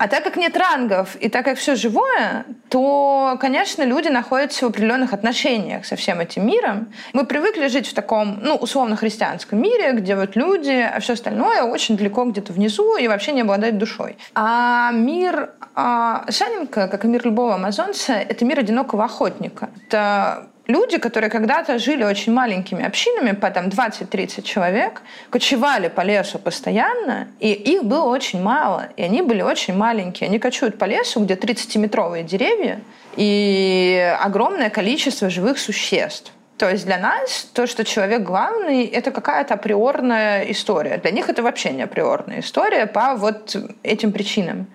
А 0.00 0.08
так 0.08 0.24
как 0.24 0.36
нет 0.36 0.56
рангов 0.56 1.14
и 1.20 1.28
так 1.28 1.44
как 1.44 1.58
все 1.58 1.74
живое, 1.74 2.46
то, 2.70 3.36
конечно, 3.38 3.82
люди 3.82 4.08
находятся 4.08 4.64
в 4.64 4.70
определенных 4.70 5.12
отношениях 5.12 5.84
со 5.84 5.94
всем 5.94 6.20
этим 6.20 6.46
миром. 6.46 6.90
Мы 7.12 7.26
привыкли 7.26 7.66
жить 7.66 7.86
в 7.86 7.92
таком, 7.92 8.38
ну, 8.40 8.54
условно-христианском 8.54 9.60
мире, 9.60 9.92
где 9.92 10.16
вот 10.16 10.36
люди, 10.36 10.70
а 10.70 11.00
все 11.00 11.12
остальное 11.12 11.64
очень 11.64 11.98
далеко 11.98 12.24
где-то 12.24 12.54
внизу 12.54 12.96
и 12.96 13.08
вообще 13.08 13.32
не 13.32 13.42
обладает 13.42 13.76
душой. 13.76 14.16
А 14.34 14.90
мир 14.92 15.50
а, 15.74 16.24
Шаненко, 16.30 16.88
как 16.88 17.04
и 17.04 17.08
мир 17.08 17.26
любого 17.26 17.56
амазонца, 17.56 18.14
это 18.14 18.46
мир 18.46 18.58
одинокого 18.60 19.04
охотника. 19.04 19.68
Это 19.86 20.48
люди, 20.70 20.98
которые 20.98 21.30
когда-то 21.30 21.78
жили 21.78 22.04
очень 22.04 22.32
маленькими 22.32 22.84
общинами, 22.84 23.32
по 23.32 23.50
там 23.50 23.66
20-30 23.66 24.42
человек, 24.42 25.02
кочевали 25.30 25.88
по 25.88 26.02
лесу 26.02 26.38
постоянно, 26.38 27.28
и 27.40 27.52
их 27.52 27.84
было 27.84 28.04
очень 28.04 28.42
мало, 28.42 28.88
и 28.96 29.02
они 29.02 29.22
были 29.22 29.42
очень 29.42 29.74
маленькие. 29.76 30.28
Они 30.28 30.38
кочуют 30.38 30.78
по 30.78 30.84
лесу, 30.84 31.20
где 31.20 31.34
30-метровые 31.34 32.24
деревья 32.24 32.80
и 33.16 34.16
огромное 34.20 34.70
количество 34.70 35.28
живых 35.28 35.58
существ. 35.58 36.32
То 36.56 36.68
есть 36.68 36.84
для 36.84 36.98
нас 36.98 37.48
то, 37.54 37.66
что 37.66 37.84
человек 37.84 38.22
главный, 38.22 38.84
это 38.84 39.10
какая-то 39.10 39.54
априорная 39.54 40.42
история. 40.50 40.98
Для 40.98 41.10
них 41.10 41.30
это 41.30 41.42
вообще 41.42 41.70
не 41.70 41.82
априорная 41.82 42.40
история 42.40 42.86
по 42.86 43.14
вот 43.14 43.56
этим 43.82 44.12
причинам. 44.12 44.66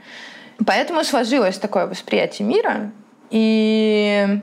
Поэтому 0.66 1.04
сложилось 1.04 1.60
такое 1.60 1.86
восприятие 1.86 2.48
мира. 2.48 2.92
И 3.30 4.40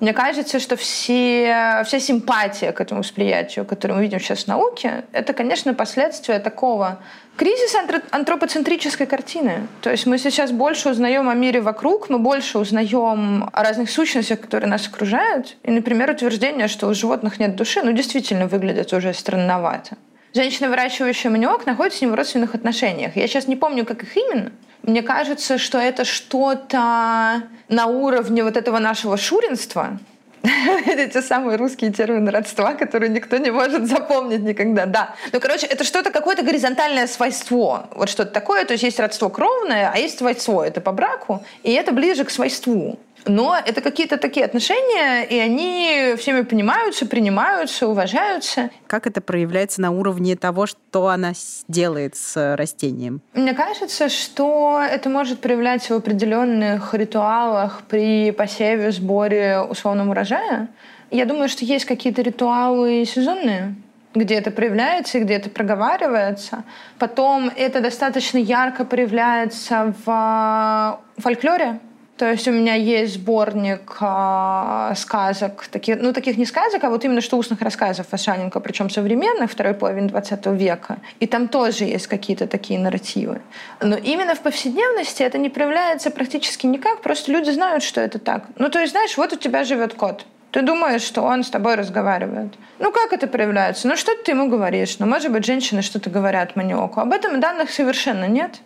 мне 0.00 0.12
кажется, 0.12 0.60
что 0.60 0.76
все, 0.76 1.82
вся 1.84 1.98
симпатия 1.98 2.72
к 2.72 2.80
этому 2.80 3.00
восприятию, 3.00 3.64
которое 3.64 3.94
мы 3.94 4.02
видим 4.02 4.20
сейчас 4.20 4.44
в 4.44 4.46
науке, 4.46 5.04
это, 5.12 5.32
конечно, 5.32 5.74
последствия 5.74 6.38
такого 6.38 7.00
кризиса 7.36 7.78
антропоцентрической 8.10 9.06
картины. 9.06 9.66
То 9.80 9.90
есть 9.90 10.06
мы 10.06 10.18
сейчас 10.18 10.52
больше 10.52 10.90
узнаем 10.90 11.28
о 11.28 11.34
мире 11.34 11.60
вокруг, 11.60 12.10
мы 12.10 12.18
больше 12.18 12.58
узнаем 12.58 13.50
о 13.52 13.62
разных 13.62 13.90
сущностях, 13.90 14.40
которые 14.40 14.70
нас 14.70 14.86
окружают. 14.86 15.56
И, 15.64 15.70
например, 15.70 16.10
утверждение, 16.10 16.68
что 16.68 16.86
у 16.86 16.94
животных 16.94 17.40
нет 17.40 17.56
души, 17.56 17.82
ну, 17.82 17.92
действительно 17.92 18.46
выглядит 18.46 18.92
уже 18.92 19.12
странновато. 19.12 19.96
Женщина, 20.34 20.68
выращивающая 20.68 21.30
маниок, 21.30 21.66
находится 21.66 21.98
с 21.98 22.02
ним 22.02 22.12
в 22.12 22.14
родственных 22.14 22.54
отношениях. 22.54 23.16
Я 23.16 23.26
сейчас 23.26 23.48
не 23.48 23.56
помню, 23.56 23.84
как 23.84 24.02
их 24.02 24.16
именно, 24.16 24.52
мне 24.82 25.02
кажется, 25.02 25.58
что 25.58 25.78
это 25.78 26.04
что-то 26.04 27.42
на 27.68 27.86
уровне 27.86 28.42
вот 28.42 28.56
этого 28.56 28.78
нашего 28.78 29.16
шуринства, 29.16 29.98
эти 30.86 31.20
самые 31.20 31.56
русские 31.56 31.92
термины 31.92 32.30
родства, 32.30 32.74
которые 32.74 33.10
никто 33.10 33.36
не 33.38 33.50
может 33.50 33.86
запомнить 33.86 34.40
никогда. 34.40 34.86
Да. 34.86 35.14
Ну, 35.32 35.40
короче, 35.40 35.66
это 35.66 35.84
что-то, 35.84 36.10
какое-то 36.10 36.42
горизонтальное 36.42 37.06
свойство. 37.06 37.88
Вот 37.94 38.08
что-то 38.08 38.30
такое. 38.30 38.64
То 38.64 38.72
есть 38.72 38.84
есть 38.84 39.00
родство 39.00 39.28
кровное, 39.28 39.90
а 39.92 39.98
есть 39.98 40.18
свойство. 40.18 40.62
Это 40.62 40.80
по 40.80 40.92
браку. 40.92 41.44
И 41.62 41.72
это 41.72 41.92
ближе 41.92 42.24
к 42.24 42.30
свойству. 42.30 42.98
Но 43.26 43.56
это 43.56 43.80
какие-то 43.80 44.16
такие 44.16 44.46
отношения, 44.46 45.24
и 45.24 45.38
они 45.38 46.14
всеми 46.16 46.42
понимаются, 46.42 47.04
принимаются, 47.06 47.86
уважаются. 47.86 48.70
Как 48.86 49.06
это 49.06 49.20
проявляется 49.20 49.80
на 49.80 49.90
уровне 49.90 50.36
того, 50.36 50.66
что 50.66 51.08
она 51.08 51.32
делает 51.68 52.16
с 52.16 52.56
растением? 52.56 53.20
Мне 53.34 53.54
кажется, 53.54 54.08
что 54.08 54.80
это 54.82 55.10
может 55.10 55.40
проявляться 55.40 55.94
в 55.94 55.98
определенных 55.98 56.94
ритуалах 56.94 57.82
при 57.88 58.30
посеве, 58.30 58.92
сборе 58.92 59.60
условного 59.60 60.10
урожая. 60.10 60.68
Я 61.10 61.24
думаю, 61.24 61.48
что 61.48 61.64
есть 61.64 61.84
какие-то 61.84 62.22
ритуалы 62.22 63.04
сезонные, 63.04 63.74
где 64.14 64.36
это 64.36 64.50
проявляется 64.50 65.18
и 65.18 65.22
где 65.22 65.34
это 65.34 65.50
проговаривается. 65.50 66.64
Потом 66.98 67.50
это 67.54 67.80
достаточно 67.80 68.38
ярко 68.38 68.84
проявляется 68.84 69.94
в 70.04 71.00
фольклоре, 71.18 71.80
то 72.18 72.30
есть 72.30 72.48
у 72.48 72.50
меня 72.50 72.74
есть 72.74 73.14
сборник 73.14 73.96
э, 74.00 74.92
сказок, 74.96 75.68
таких, 75.70 76.00
ну 76.00 76.12
таких 76.12 76.36
не 76.36 76.46
сказок, 76.46 76.82
а 76.82 76.90
вот 76.90 77.04
именно 77.04 77.20
что 77.20 77.38
устных 77.38 77.62
рассказов 77.62 78.06
Ашаненко, 78.10 78.58
причем 78.60 78.90
современных, 78.90 79.50
второй 79.50 79.74
половины 79.74 80.08
20 80.08 80.46
века. 80.46 80.98
И 81.20 81.26
там 81.26 81.46
тоже 81.46 81.84
есть 81.84 82.08
какие-то 82.08 82.48
такие 82.48 82.80
нарративы. 82.80 83.40
Но 83.80 83.96
именно 83.96 84.34
в 84.34 84.40
повседневности 84.40 85.22
это 85.22 85.38
не 85.38 85.48
проявляется 85.48 86.10
практически 86.10 86.66
никак, 86.66 87.02
просто 87.02 87.30
люди 87.30 87.50
знают, 87.50 87.84
что 87.84 88.00
это 88.00 88.18
так. 88.18 88.46
Ну 88.58 88.68
то 88.68 88.80
есть, 88.80 88.92
знаешь, 88.92 89.16
вот 89.16 89.32
у 89.32 89.36
тебя 89.36 89.62
живет 89.62 89.94
кот, 89.94 90.26
ты 90.50 90.62
думаешь, 90.62 91.02
что 91.02 91.22
он 91.22 91.44
с 91.44 91.50
тобой 91.50 91.76
разговаривает. 91.76 92.54
Ну, 92.78 92.90
как 92.90 93.12
это 93.12 93.26
проявляется? 93.26 93.86
Ну, 93.86 93.96
что 93.96 94.16
ты 94.16 94.32
ему 94.32 94.48
говоришь? 94.48 94.98
Ну, 94.98 95.06
может 95.06 95.30
быть, 95.30 95.44
женщины 95.44 95.82
что-то 95.82 96.08
говорят 96.08 96.56
маниоку. 96.56 97.00
Об 97.00 97.12
этом 97.12 97.38
данных 97.38 97.70
совершенно 97.70 98.24
нет. 98.24 98.60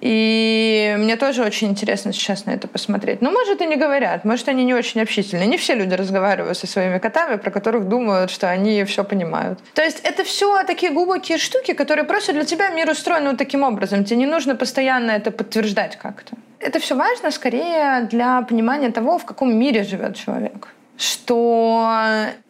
И 0.00 0.94
мне 0.98 1.16
тоже 1.16 1.42
очень 1.42 1.68
интересно 1.68 2.12
сейчас 2.12 2.46
на 2.46 2.52
это 2.52 2.68
посмотреть. 2.68 3.20
Ну, 3.20 3.30
может, 3.30 3.60
и 3.60 3.66
не 3.66 3.76
говорят, 3.76 4.24
может, 4.24 4.48
они 4.48 4.64
не 4.64 4.74
очень 4.74 5.00
общительные. 5.00 5.46
Не 5.46 5.56
все 5.56 5.74
люди 5.74 5.94
разговаривают 5.94 6.56
со 6.56 6.66
своими 6.66 6.98
котами, 6.98 7.36
про 7.36 7.50
которых 7.50 7.88
думают, 7.88 8.30
что 8.30 8.48
они 8.48 8.84
все 8.84 9.04
понимают. 9.04 9.58
То 9.74 9.82
есть 9.82 10.00
это 10.04 10.24
все 10.24 10.62
такие 10.64 10.92
глубокие 10.92 11.38
штуки, 11.38 11.72
которые 11.72 12.04
просто 12.04 12.32
для 12.32 12.44
тебя 12.44 12.70
мир 12.70 12.88
устроен 12.90 13.26
вот 13.26 13.38
таким 13.38 13.62
образом. 13.62 14.04
Тебе 14.04 14.18
не 14.18 14.26
нужно 14.26 14.54
постоянно 14.54 15.12
это 15.12 15.30
подтверждать 15.30 15.96
как-то. 15.96 16.36
Это 16.60 16.78
все 16.80 16.96
важно 16.96 17.30
скорее 17.30 18.08
для 18.10 18.42
понимания 18.42 18.90
того, 18.90 19.18
в 19.18 19.24
каком 19.24 19.56
мире 19.56 19.84
живет 19.84 20.16
человек. 20.16 20.68
Что 20.96 21.88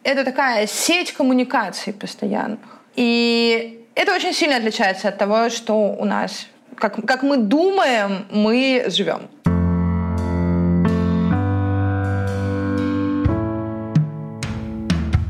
это 0.03 0.23
такая 0.23 0.67
сеть 0.67 1.13
коммуникаций 1.13 1.93
постоянных. 1.93 2.59
И 2.95 3.85
это 3.95 4.15
очень 4.15 4.33
сильно 4.33 4.57
отличается 4.57 5.09
от 5.09 5.17
того, 5.17 5.49
что 5.49 5.75
у 5.75 6.05
нас 6.05 6.47
как, 6.79 7.05
как 7.05 7.23
мы 7.23 7.37
думаем, 7.37 8.25
мы 8.31 8.85
живем. 8.87 9.29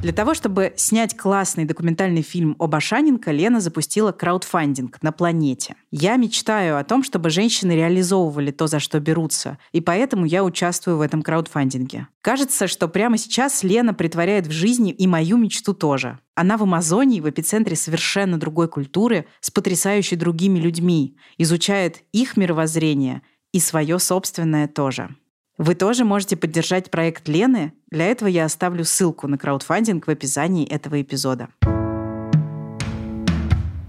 Для 0.10 0.16
того, 0.16 0.34
чтобы 0.34 0.74
снять 0.76 1.16
классный 1.16 1.66
документальный 1.66 2.24
фильм 2.24 2.56
об 2.58 2.74
Ашаненко, 2.74 3.30
Лена 3.30 3.60
запустила 3.60 4.12
краудфандинг 4.12 5.04
на 5.04 5.12
планете. 5.12 5.76
Я 5.92 6.16
мечтаю 6.16 6.80
о 6.80 6.84
том, 6.84 7.04
чтобы 7.04 7.30
женщины 7.30 7.74
реализовывали 7.74 8.50
то, 8.50 8.66
за 8.66 8.80
что 8.80 9.00
берутся, 9.00 9.60
и 9.72 9.82
поэтому 9.82 10.26
я 10.26 10.44
участвую 10.44 10.98
в 10.98 11.02
этом 11.02 11.22
краудфандинге. 11.22 12.08
Кажется, 12.22 12.68
что 12.68 12.88
прямо 12.88 13.20
сейчас 13.20 13.62
Лена 13.62 13.94
притворяет 13.94 14.48
в 14.48 14.52
жизни 14.52 14.92
и 14.92 15.06
мою 15.06 15.38
мечту 15.38 15.76
тоже. 15.76 16.18
Она 16.34 16.58
в 16.58 16.64
Амазонии, 16.64 17.22
в 17.22 17.30
эпицентре 17.30 17.76
совершенно 17.76 18.40
другой 18.40 18.68
культуры, 18.68 19.28
с 19.42 19.52
потрясающей 19.52 20.18
другими 20.18 20.58
людьми, 20.58 21.18
изучает 21.38 22.02
их 22.14 22.36
мировоззрение 22.36 23.22
и 23.52 23.60
свое 23.60 24.00
собственное 24.00 24.68
тоже. 24.68 25.16
Вы 25.60 25.76
тоже 25.76 26.06
можете 26.06 26.38
поддержать 26.38 26.90
проект 26.90 27.28
Лены. 27.28 27.74
Для 27.92 28.06
этого 28.06 28.30
я 28.30 28.46
оставлю 28.46 28.86
ссылку 28.86 29.28
на 29.28 29.38
краудфандинг 29.38 30.08
в 30.08 30.10
описании 30.10 30.66
этого 30.66 31.02
эпизода. 31.02 31.50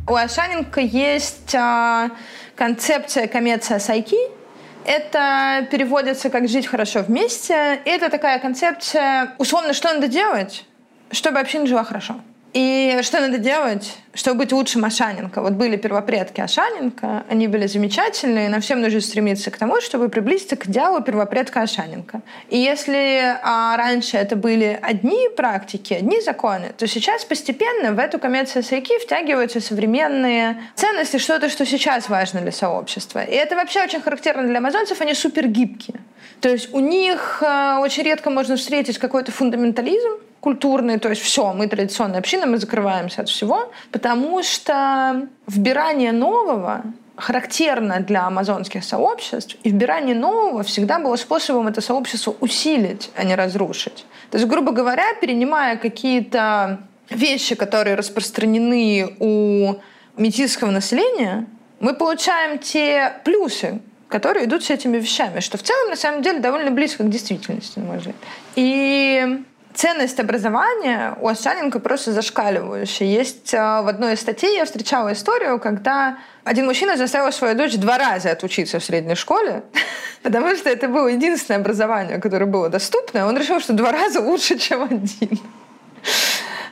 У 0.09 0.13
Ашаненко 0.13 0.81
есть 0.81 1.55
а, 1.55 2.11
концепция 2.57 3.29
коммерция 3.29 3.79
сайки. 3.79 4.17
Это 4.85 5.69
переводится 5.71 6.29
как 6.29 6.49
«жить 6.49 6.67
хорошо 6.67 7.03
вместе». 7.03 7.81
Это 7.85 8.11
такая 8.11 8.41
концепция, 8.41 9.35
условно, 9.39 9.73
что 9.73 9.95
надо 9.95 10.09
делать, 10.09 10.67
чтобы 11.13 11.39
община 11.39 11.69
жила 11.69 11.85
хорошо. 11.85 12.21
И 12.53 12.99
что 13.03 13.21
надо 13.21 13.39
делать, 13.39 13.97
чтобы 14.13 14.41
быть 14.41 14.53
лучше 14.53 14.81
Ашаненко? 14.81 15.41
Вот 15.41 15.53
были 15.53 15.77
первопредки 15.77 16.41
Ашаненко, 16.41 17.25
они 17.29 17.47
были 17.47 17.67
замечательные, 17.67 18.49
нам 18.49 18.61
всем 18.61 18.81
нужно 18.81 19.01
стремиться 19.01 19.53
к 19.53 19.57
тому, 19.57 19.81
чтобы 19.81 20.09
приблизиться 20.09 20.57
к 20.57 20.67
идеалу 20.67 21.01
первопредка 21.01 21.63
Ашаненко. 21.63 22.23
И 22.49 22.59
если 22.59 23.37
а, 23.43 23.77
раньше 23.77 24.17
это 24.17 24.35
были 24.35 24.79
одни 24.83 25.29
практики, 25.37 25.95
одни 25.95 26.21
законы, 26.21 26.73
то 26.77 26.89
сейчас 26.89 27.25
постепенно 27.25 27.93
в 27.93 28.01
эту 28.01 28.19
коммерцию 28.19 28.65
сайки 28.65 28.99
втягиваются 28.99 29.61
современные 29.61 30.61
ценности, 30.75 31.19
что-то, 31.19 31.49
что 31.49 31.65
сейчас 31.65 32.09
важно 32.09 32.41
для 32.41 32.53
сообщества. 32.53 33.23
И 33.23 33.33
это 33.33 33.55
вообще 33.55 33.85
очень 33.85 34.01
характерно 34.01 34.49
для 34.49 34.59
амазонцев, 34.59 35.01
они 35.01 35.15
супер 35.15 35.47
гибкие. 35.47 36.01
То 36.41 36.49
есть 36.49 36.75
у 36.75 36.81
них 36.81 37.45
а, 37.47 37.79
очень 37.79 38.03
редко 38.03 38.29
можно 38.31 38.57
встретить 38.57 38.99
какой-то 38.99 39.31
фундаментализм, 39.31 40.19
культурный, 40.41 40.99
то 40.99 41.09
есть 41.09 41.23
все, 41.23 41.53
мы 41.53 41.67
традиционная 41.67 42.19
община, 42.19 42.47
мы 42.47 42.59
закрываемся 42.59 43.23
от 43.23 43.29
всего, 43.29 43.71
потому 43.93 44.43
что 44.43 45.29
вбирание 45.47 46.13
нового 46.13 46.83
характерно 47.17 48.01
для 48.01 48.27
амазонских 48.27 48.83
сообществ, 48.83 49.57
и 49.63 49.71
вбирание 49.71 50.15
нового 50.15 50.63
всегда 50.63 50.99
было 50.99 51.17
способом 51.17 51.69
это 51.69 51.81
сообщество 51.81 52.35
усилить, 52.41 53.11
а 53.15 53.25
не 53.25 53.35
разрушить. 53.35 54.07
То 54.31 54.39
есть, 54.39 54.49
грубо 54.49 54.73
говоря, 54.73 55.15
перенимая 55.21 55.77
какие-то 55.77 56.81
вещи, 57.11 57.55
которые 57.55 57.97
распространены 57.97 59.17
у 59.19 59.75
метисского 60.17 60.71
населения, 60.71 61.47
мы 61.81 61.95
получаем 61.95 62.59
те 62.59 63.15
плюсы, 63.25 63.81
которые 64.09 64.47
идут 64.47 64.65
с 64.65 64.71
этими 64.71 64.97
вещами, 64.99 65.41
что 65.41 65.59
в 65.59 65.63
целом, 65.63 65.91
на 65.91 65.97
самом 65.97 66.23
деле, 66.23 66.41
довольно 66.41 66.71
близко 66.71 67.05
к 67.05 67.11
действительности, 67.11 67.79
на 67.79 67.87
мой 67.87 67.99
взгляд. 67.99 68.17
И 68.57 69.43
ценность 69.75 70.19
образования 70.21 71.17
у 71.21 71.29
Овсяненко 71.29 71.81
просто 71.81 72.13
зашкаливающая. 72.13 73.07
Есть 73.07 73.53
в 73.53 73.89
одной 73.89 74.15
из 74.15 74.21
статей 74.21 74.57
я 74.57 74.65
встречала 74.65 75.13
историю, 75.13 75.59
когда 75.59 76.19
один 76.45 76.67
мужчина 76.67 76.97
заставил 76.97 77.33
свою 77.33 77.55
дочь 77.55 77.77
два 77.77 77.99
раза 77.99 78.33
отучиться 78.33 78.79
в 78.79 78.85
средней 78.85 79.15
школе, 79.15 79.63
потому 80.23 80.55
что 80.57 80.71
это 80.71 80.89
было 80.89 81.09
единственное 81.09 81.61
образование, 81.61 82.19
которое 82.19 82.47
было 82.47 82.69
доступно. 82.69 83.27
Он 83.27 83.37
решил, 83.37 83.61
что 83.61 83.73
два 83.73 83.93
раза 83.93 84.21
лучше, 84.21 84.59
чем 84.59 84.83
один. 84.83 85.39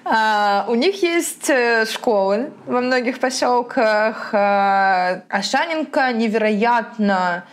А, 0.04 0.64
у 0.68 0.74
них 0.74 1.02
есть 1.02 1.50
э, 1.50 1.84
школы 1.84 2.50
во 2.66 2.80
многих 2.80 3.18
поселках. 3.18 4.30
А, 4.32 5.22
Ашаненко 5.28 6.12
невероятно 6.12 7.44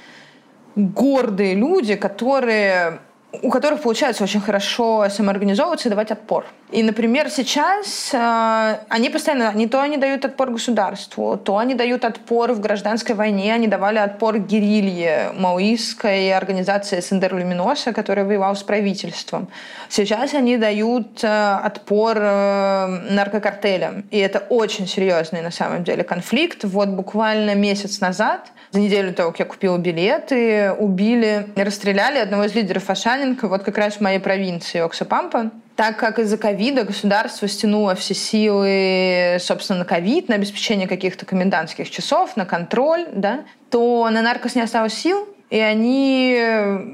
гордые 0.75 1.55
люди, 1.55 1.95
которые 1.95 2.99
у 3.41 3.49
которых 3.49 3.81
получается 3.81 4.23
очень 4.23 4.41
хорошо 4.41 5.07
самоорганизовываться 5.09 5.87
и 5.87 5.91
давать 5.91 6.11
отпор. 6.11 6.45
И, 6.71 6.81
например, 6.81 7.29
сейчас 7.29 8.09
э, 8.11 8.77
они 8.89 9.11
постоянно, 9.11 9.53
не 9.53 9.67
то 9.67 9.79
они 9.81 9.97
дают 9.97 10.25
отпор 10.25 10.49
государству, 10.49 11.37
то 11.37 11.59
они 11.59 11.75
дают 11.75 12.03
отпор 12.03 12.53
в 12.53 12.59
гражданской 12.59 13.13
войне, 13.13 13.53
они 13.53 13.67
давали 13.67 13.99
отпор 13.99 14.39
герилье 14.39 15.31
маоистской 15.37 16.33
организации 16.33 17.01
Сендер 17.01 17.35
Люминоса, 17.35 17.93
которая 17.93 18.25
воевала 18.25 18.55
с 18.55 18.63
правительством. 18.63 19.47
Сейчас 19.89 20.33
они 20.33 20.57
дают 20.57 21.23
э, 21.23 21.59
отпор 21.63 22.17
э, 22.19 22.87
наркокартелям. 23.11 24.05
И 24.09 24.17
это 24.17 24.39
очень 24.39 24.87
серьезный 24.87 25.41
на 25.41 25.51
самом 25.51 25.83
деле 25.83 26.03
конфликт. 26.03 26.63
Вот 26.63 26.89
буквально 26.89 27.53
месяц 27.53 27.99
назад 27.99 28.51
за 28.71 28.79
неделю 28.79 29.13
того, 29.13 29.29
как 29.29 29.39
я 29.39 29.45
купила 29.45 29.77
билеты, 29.77 30.71
убили, 30.71 31.45
расстреляли 31.55 32.17
одного 32.17 32.45
из 32.45 32.55
лидеров 32.55 32.89
Ашаненко, 32.89 33.47
вот 33.47 33.61
как 33.61 33.77
раз 33.77 33.97
в 33.97 34.01
моей 34.01 34.19
провинции 34.19 34.79
Оксапампа. 34.79 35.51
Так 35.75 35.97
как 35.97 36.19
из-за 36.19 36.37
ковида 36.37 36.83
государство 36.83 37.47
стянуло 37.49 37.95
все 37.95 38.13
силы, 38.13 39.37
собственно, 39.41 39.79
на 39.79 39.85
ковид, 39.85 40.29
на 40.29 40.35
обеспечение 40.35 40.87
каких-то 40.87 41.25
комендантских 41.25 41.89
часов, 41.89 42.37
на 42.37 42.45
контроль, 42.45 43.07
да, 43.11 43.41
то 43.69 44.09
на 44.09 44.21
наркос 44.21 44.55
не 44.55 44.61
осталось 44.61 44.93
сил, 44.93 45.27
и 45.49 45.59
они 45.59 46.39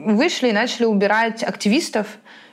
вышли 0.05 0.49
и 0.49 0.51
начали 0.51 0.85
убирать 0.85 1.43
активистов, 1.43 2.07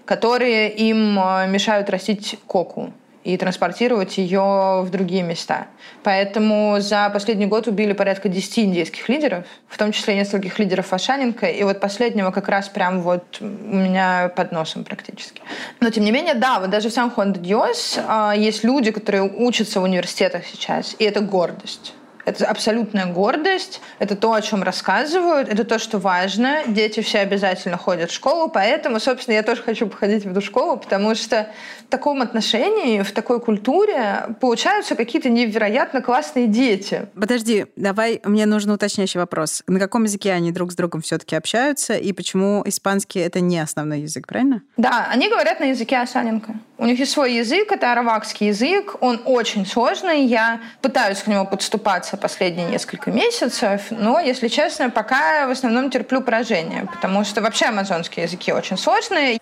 которые 0.04 0.70
им 0.70 1.18
э, 1.18 1.46
мешают 1.48 1.88
растить 1.90 2.38
коку 2.46 2.92
и 3.28 3.36
транспортировать 3.36 4.16
ее 4.16 4.80
в 4.82 4.88
другие 4.90 5.22
места. 5.22 5.66
Поэтому 6.02 6.76
за 6.80 7.10
последний 7.10 7.44
год 7.44 7.66
убили 7.66 7.92
порядка 7.92 8.30
10 8.30 8.60
индейских 8.60 9.06
лидеров, 9.10 9.44
в 9.68 9.76
том 9.76 9.92
числе 9.92 10.14
нескольких 10.14 10.58
лидеров 10.58 10.90
Ашаненко, 10.94 11.46
и 11.46 11.62
вот 11.62 11.78
последнего 11.78 12.30
как 12.30 12.48
раз 12.48 12.70
прям 12.70 13.02
вот 13.02 13.36
у 13.40 13.44
меня 13.44 14.32
под 14.34 14.52
носом 14.52 14.84
практически. 14.84 15.42
Но 15.80 15.90
тем 15.90 16.04
не 16.04 16.10
менее, 16.10 16.34
да, 16.34 16.58
вот 16.58 16.70
даже 16.70 16.88
в 16.88 16.92
сан 16.92 17.10
хуан 17.10 17.34
де 17.34 17.40
диос 17.40 17.98
есть 18.34 18.64
люди, 18.64 18.92
которые 18.92 19.24
учатся 19.24 19.80
в 19.80 19.82
университетах 19.82 20.46
сейчас, 20.46 20.96
и 20.98 21.04
это 21.04 21.20
гордость. 21.20 21.92
Это 22.28 22.44
абсолютная 22.44 23.06
гордость, 23.06 23.80
это 23.98 24.14
то, 24.14 24.34
о 24.34 24.42
чем 24.42 24.62
рассказывают, 24.62 25.48
это 25.48 25.64
то, 25.64 25.78
что 25.78 25.98
важно. 25.98 26.58
Дети 26.66 27.00
все 27.00 27.20
обязательно 27.20 27.78
ходят 27.78 28.10
в 28.10 28.14
школу, 28.14 28.50
поэтому, 28.50 29.00
собственно, 29.00 29.36
я 29.36 29.42
тоже 29.42 29.62
хочу 29.62 29.86
походить 29.86 30.26
в 30.26 30.30
эту 30.30 30.42
школу, 30.42 30.76
потому 30.76 31.14
что 31.14 31.48
в 31.86 31.90
таком 31.90 32.20
отношении, 32.20 33.00
в 33.00 33.12
такой 33.12 33.40
культуре 33.40 34.26
получаются 34.42 34.94
какие-то 34.94 35.30
невероятно 35.30 36.02
классные 36.02 36.48
дети. 36.48 37.08
Подожди, 37.14 37.64
давай, 37.76 38.20
мне 38.24 38.44
нужен 38.44 38.72
уточняющий 38.72 39.18
вопрос. 39.18 39.62
На 39.66 39.80
каком 39.80 40.04
языке 40.04 40.32
они 40.32 40.52
друг 40.52 40.72
с 40.72 40.74
другом 40.74 41.00
все-таки 41.00 41.34
общаются, 41.34 41.94
и 41.94 42.12
почему 42.12 42.62
испанский— 42.66 43.20
это 43.20 43.40
не 43.40 43.58
основной 43.58 44.00
язык, 44.00 44.26
правильно? 44.26 44.60
Да, 44.76 45.08
они 45.10 45.30
говорят 45.30 45.60
на 45.60 45.64
языке 45.64 45.96
Асаненко. 45.96 46.56
У 46.76 46.84
них 46.84 46.98
есть 46.98 47.12
свой 47.12 47.32
язык, 47.32 47.72
это 47.72 47.90
аравакский 47.90 48.48
язык, 48.48 48.96
он 49.00 49.20
очень 49.24 49.64
сложный, 49.64 50.26
я 50.26 50.60
пытаюсь 50.82 51.18
к 51.22 51.26
нему 51.26 51.46
подступаться 51.46 52.17
последние 52.18 52.66
несколько 52.66 53.10
месяцев, 53.10 53.86
но, 53.90 54.20
если 54.20 54.48
честно, 54.48 54.90
пока 54.90 55.46
в 55.46 55.50
основном 55.50 55.90
терплю 55.90 56.20
поражение, 56.20 56.86
потому 56.86 57.24
что 57.24 57.40
вообще 57.40 57.66
амазонские 57.66 58.24
языки 58.24 58.52
очень 58.52 58.76
сложные. 58.76 59.40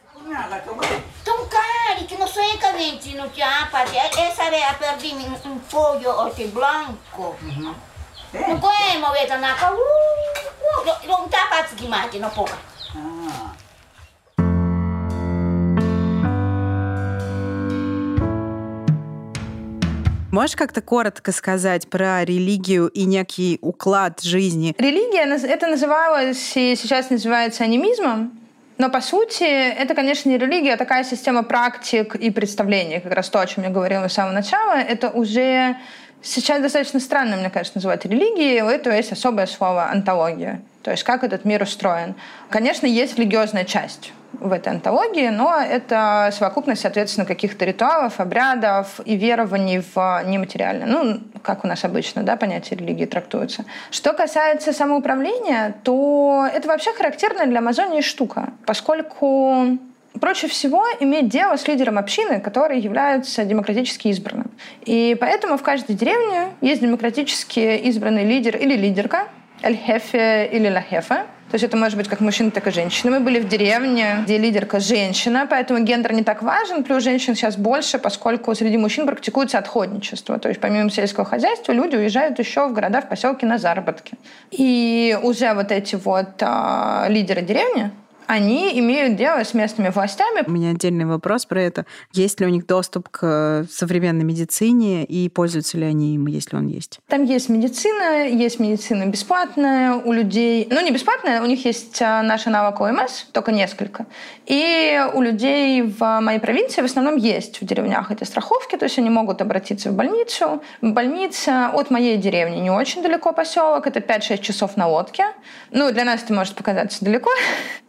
Можешь 20.37 20.55
как-то 20.55 20.83
коротко 20.83 21.33
сказать 21.33 21.89
про 21.89 22.23
религию 22.23 22.89
и 22.89 23.05
некий 23.05 23.57
уклад 23.63 24.21
жизни? 24.21 24.75
Религия, 24.77 25.25
это 25.25 25.67
называлось 25.67 26.55
и 26.59 26.77
сейчас 26.77 27.09
называется 27.09 27.65
анимизмом. 27.65 28.39
Но 28.77 28.91
по 28.91 29.01
сути, 29.01 29.45
это, 29.45 29.95
конечно, 29.95 30.29
не 30.29 30.37
религия, 30.37 30.75
а 30.75 30.77
такая 30.77 31.05
система 31.05 31.43
практик 31.43 32.17
и 32.17 32.31
представлений, 32.31 33.01
как 33.01 33.15
раз 33.15 33.31
то, 33.31 33.41
о 33.41 33.47
чем 33.47 33.65
я 33.65 33.71
говорила 33.71 34.09
с 34.09 34.13
самого 34.13 34.35
начала. 34.35 34.75
Это 34.75 35.09
уже 35.09 35.79
сейчас 36.23 36.61
достаточно 36.61 37.01
странно, 37.01 37.37
мне 37.37 37.51
кажется, 37.51 37.79
называть 37.79 38.05
религией. 38.05 38.63
У 38.63 38.69
этого 38.69 38.95
есть 38.95 39.13
особое 39.13 39.47
слово 39.47 39.91
«антология». 39.91 40.61
То 40.83 40.93
есть 40.93 41.03
как 41.03 41.25
этот 41.25 41.45
мир 41.45 41.63
устроен. 41.63 42.15
Конечно, 42.49 42.87
есть 42.87 43.19
религиозная 43.19 43.65
часть 43.65 44.13
в 44.33 44.53
этой 44.53 44.73
антологии, 44.73 45.29
но 45.31 45.57
это 45.57 46.31
совокупность, 46.33 46.83
соответственно, 46.83 47.27
каких-то 47.27 47.65
ритуалов, 47.65 48.21
обрядов 48.21 49.01
и 49.05 49.17
верований 49.17 49.83
в 49.95 50.23
нематериальное. 50.27 50.87
Ну, 50.87 51.21
как 51.43 51.65
у 51.65 51.67
нас 51.67 51.85
обычно, 51.85 52.23
да, 52.23 52.37
понятие 52.37 52.79
религии 52.79 53.07
трактуется. 53.07 53.65
Что 53.91 54.13
касается 54.13 54.73
самоуправления, 54.73 55.75
то 55.83 56.49
это 56.53 56.69
вообще 56.69 56.93
характерная 56.93 57.47
для 57.47 57.59
Амазонии 57.59 58.01
штука, 58.01 58.51
поскольку 58.65 59.79
проще 60.21 60.49
всего 60.49 60.85
иметь 61.01 61.29
дело 61.29 61.57
с 61.57 61.67
лидером 61.69 61.99
общины, 61.99 62.41
который 62.41 62.81
является 62.81 63.45
демократически 63.45 64.09
избранным. 64.09 64.51
И 64.85 65.17
поэтому 65.19 65.57
в 65.57 65.63
каждой 65.63 65.95
деревне 65.95 66.49
есть 66.61 66.81
демократически 66.81 67.77
избранный 67.89 68.25
лидер 68.25 68.57
или 68.57 68.77
лидерка, 68.77 69.29
эль-хефе 69.63 70.47
или 70.53 70.69
ла-хефе, 70.69 71.27
то 71.51 71.55
есть 71.55 71.65
это 71.65 71.77
может 71.77 71.97
быть 71.97 72.09
как 72.09 72.21
мужчина, 72.21 72.51
так 72.51 72.67
и 72.67 72.73
женщина. 72.73 73.13
Мы 73.13 73.21
были 73.21 73.39
в 73.39 73.47
деревне, 73.47 74.19
где 74.25 74.37
лидерка 74.37 74.81
женщина, 74.81 75.47
поэтому 75.49 75.79
гендер 75.85 76.13
не 76.13 76.25
так 76.25 76.43
важен. 76.43 76.83
Плюс 76.83 77.05
женщин 77.05 77.37
сейчас 77.37 77.57
больше, 77.57 78.01
поскольку 78.01 78.53
среди 78.57 78.77
мужчин 78.77 79.07
практикуется 79.07 79.59
отходничество. 79.59 80.41
То 80.41 80.49
есть 80.49 80.61
помимо 80.61 80.91
сельского 80.91 81.25
хозяйства 81.25 81.71
люди 81.71 81.95
уезжают 81.95 82.41
еще 82.41 82.67
в 82.67 82.73
города, 82.73 83.01
в 83.01 83.09
поселки 83.09 83.47
на 83.47 83.59
заработки. 83.59 84.15
И 84.51 85.17
уже 85.23 85.55
вот 85.55 85.71
эти 85.71 85.95
вот 85.95 86.31
а, 86.41 87.07
лидеры 87.09 87.43
деревни, 87.43 87.93
они 88.27 88.79
имеют 88.79 89.17
дело 89.17 89.43
с 89.45 89.55
местными 89.55 89.89
властями. 89.89 90.45
У 90.47 90.51
меня 90.51 90.71
отдельный 90.71 91.05
вопрос 91.05 91.47
про 91.47 91.63
это. 91.63 91.87
Есть 92.13 92.41
ли 92.41 92.47
у 92.47 92.49
них 92.49 92.67
доступ 92.67 93.09
к 93.09 93.67
современной 93.71 94.25
медицине 94.25 95.05
и 95.05 95.29
пользуются 95.29 95.79
ли 95.79 95.85
они 95.85 96.15
им, 96.15 96.27
если 96.27 96.57
он 96.57 96.67
есть? 96.67 97.01
Там 97.09 97.25
есть 97.25 97.49
медицина, 97.49 98.29
есть 98.29 98.59
медицина 98.59 99.07
бесплатная 99.07 99.95
у 99.95 100.13
людей. 100.13 100.67
Ну, 100.71 100.85
не 100.85 100.91
бесплатная, 100.91 101.43
у 101.43 101.47
них 101.47 101.65
есть 101.65 102.01
а, 102.03 102.23
наш 102.23 102.47
аналог 102.47 102.81
ОМС, 102.81 103.25
только 103.33 103.53
несколько. 103.53 104.07
И 104.47 105.01
у 105.15 105.23
людей 105.23 105.83
в 105.83 106.21
моей 106.21 106.39
провинции 106.39 106.83
в 106.83 106.85
основном 106.85 107.17
есть 107.17 107.61
в 107.61 107.65
деревнях 107.65 108.11
эти 108.11 108.25
страховки, 108.25 108.77
то 108.77 108.85
есть 108.85 108.99
они 108.99 109.11
могут 109.11 109.41
обратиться 109.41 109.91
в 109.91 109.95
больницу. 109.95 110.63
Больница 110.81 111.71
от 111.73 111.91
моей 111.91 112.17
деревни 112.17 112.61
не 112.61 112.71
очень 112.71 113.03
далеко 113.03 113.33
поселок, 113.33 113.87
это 113.87 114.01
5-6 114.01 114.39
часов 114.39 114.77
на 114.77 114.89
лодке. 114.89 115.25
Ну, 115.71 115.93
для 115.93 116.05
нас 116.05 116.23
это 116.23 116.33
может 116.33 116.55
показаться 116.55 117.05
далеко, 117.05 117.31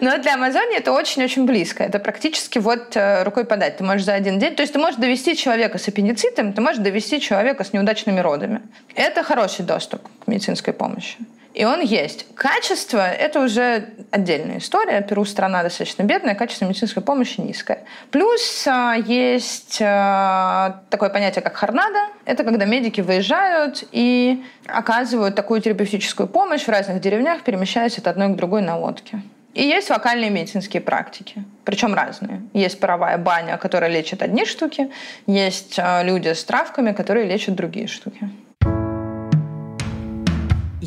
но 0.00 0.18
для 0.18 0.34
Амазонии 0.34 0.78
это 0.78 0.92
очень-очень 0.92 1.46
близко. 1.46 1.84
Это 1.84 1.98
практически 1.98 2.58
вот 2.58 2.96
э, 2.96 3.22
рукой 3.22 3.44
подать. 3.44 3.78
Ты 3.78 3.84
можешь 3.84 4.04
за 4.04 4.14
один 4.14 4.38
день... 4.38 4.54
То 4.54 4.62
есть 4.62 4.72
ты 4.72 4.78
можешь 4.78 4.96
довести 4.96 5.36
человека 5.36 5.78
с 5.78 5.88
аппендицитом, 5.88 6.52
ты 6.52 6.60
можешь 6.60 6.82
довести 6.82 7.20
человека 7.20 7.64
с 7.64 7.72
неудачными 7.72 8.20
родами. 8.20 8.62
Это 8.94 9.22
хороший 9.22 9.64
доступ 9.64 10.02
к 10.24 10.26
медицинской 10.26 10.72
помощи. 10.72 11.16
И 11.56 11.64
он 11.64 11.80
есть. 11.80 12.26
Качество— 12.34 12.98
это 13.10 13.40
уже 13.40 13.88
отдельная 14.10 14.58
история. 14.58 15.00
Перу 15.00 15.24
страна 15.24 15.62
достаточно 15.62 16.02
бедная, 16.02 16.34
качество 16.34 16.66
медицинской 16.66 17.02
помощи 17.02 17.40
низкое. 17.40 17.84
Плюс 18.10 18.66
а, 18.68 18.92
есть 18.92 19.78
а, 19.80 20.82
такое 20.90 21.08
понятие, 21.08 21.40
как 21.40 21.56
хорнадо. 21.56 21.98
Это 22.26 22.44
когда 22.44 22.66
медики 22.66 23.00
выезжают 23.00 23.84
и 23.90 24.44
оказывают 24.66 25.34
такую 25.34 25.62
терапевтическую 25.62 26.28
помощь 26.28 26.64
в 26.64 26.68
разных 26.68 27.00
деревнях, 27.00 27.40
перемещаясь 27.42 27.96
от 27.96 28.06
одной 28.06 28.34
к 28.34 28.36
другой 28.36 28.60
на 28.60 28.76
лодке. 28.76 29.22
И 29.54 29.62
есть 29.62 29.88
локальные 29.88 30.28
медицинские 30.28 30.82
практики, 30.82 31.42
причем 31.64 31.94
разные. 31.94 32.42
Есть 32.52 32.78
паровая 32.80 33.16
баня, 33.16 33.56
которая 33.56 33.88
лечит 33.88 34.20
одни 34.20 34.44
штуки, 34.44 34.90
есть 35.26 35.78
а, 35.78 36.02
люди 36.02 36.28
с 36.28 36.44
травками, 36.44 36.92
которые 36.92 37.26
лечат 37.26 37.54
другие 37.54 37.86
штуки. 37.86 38.28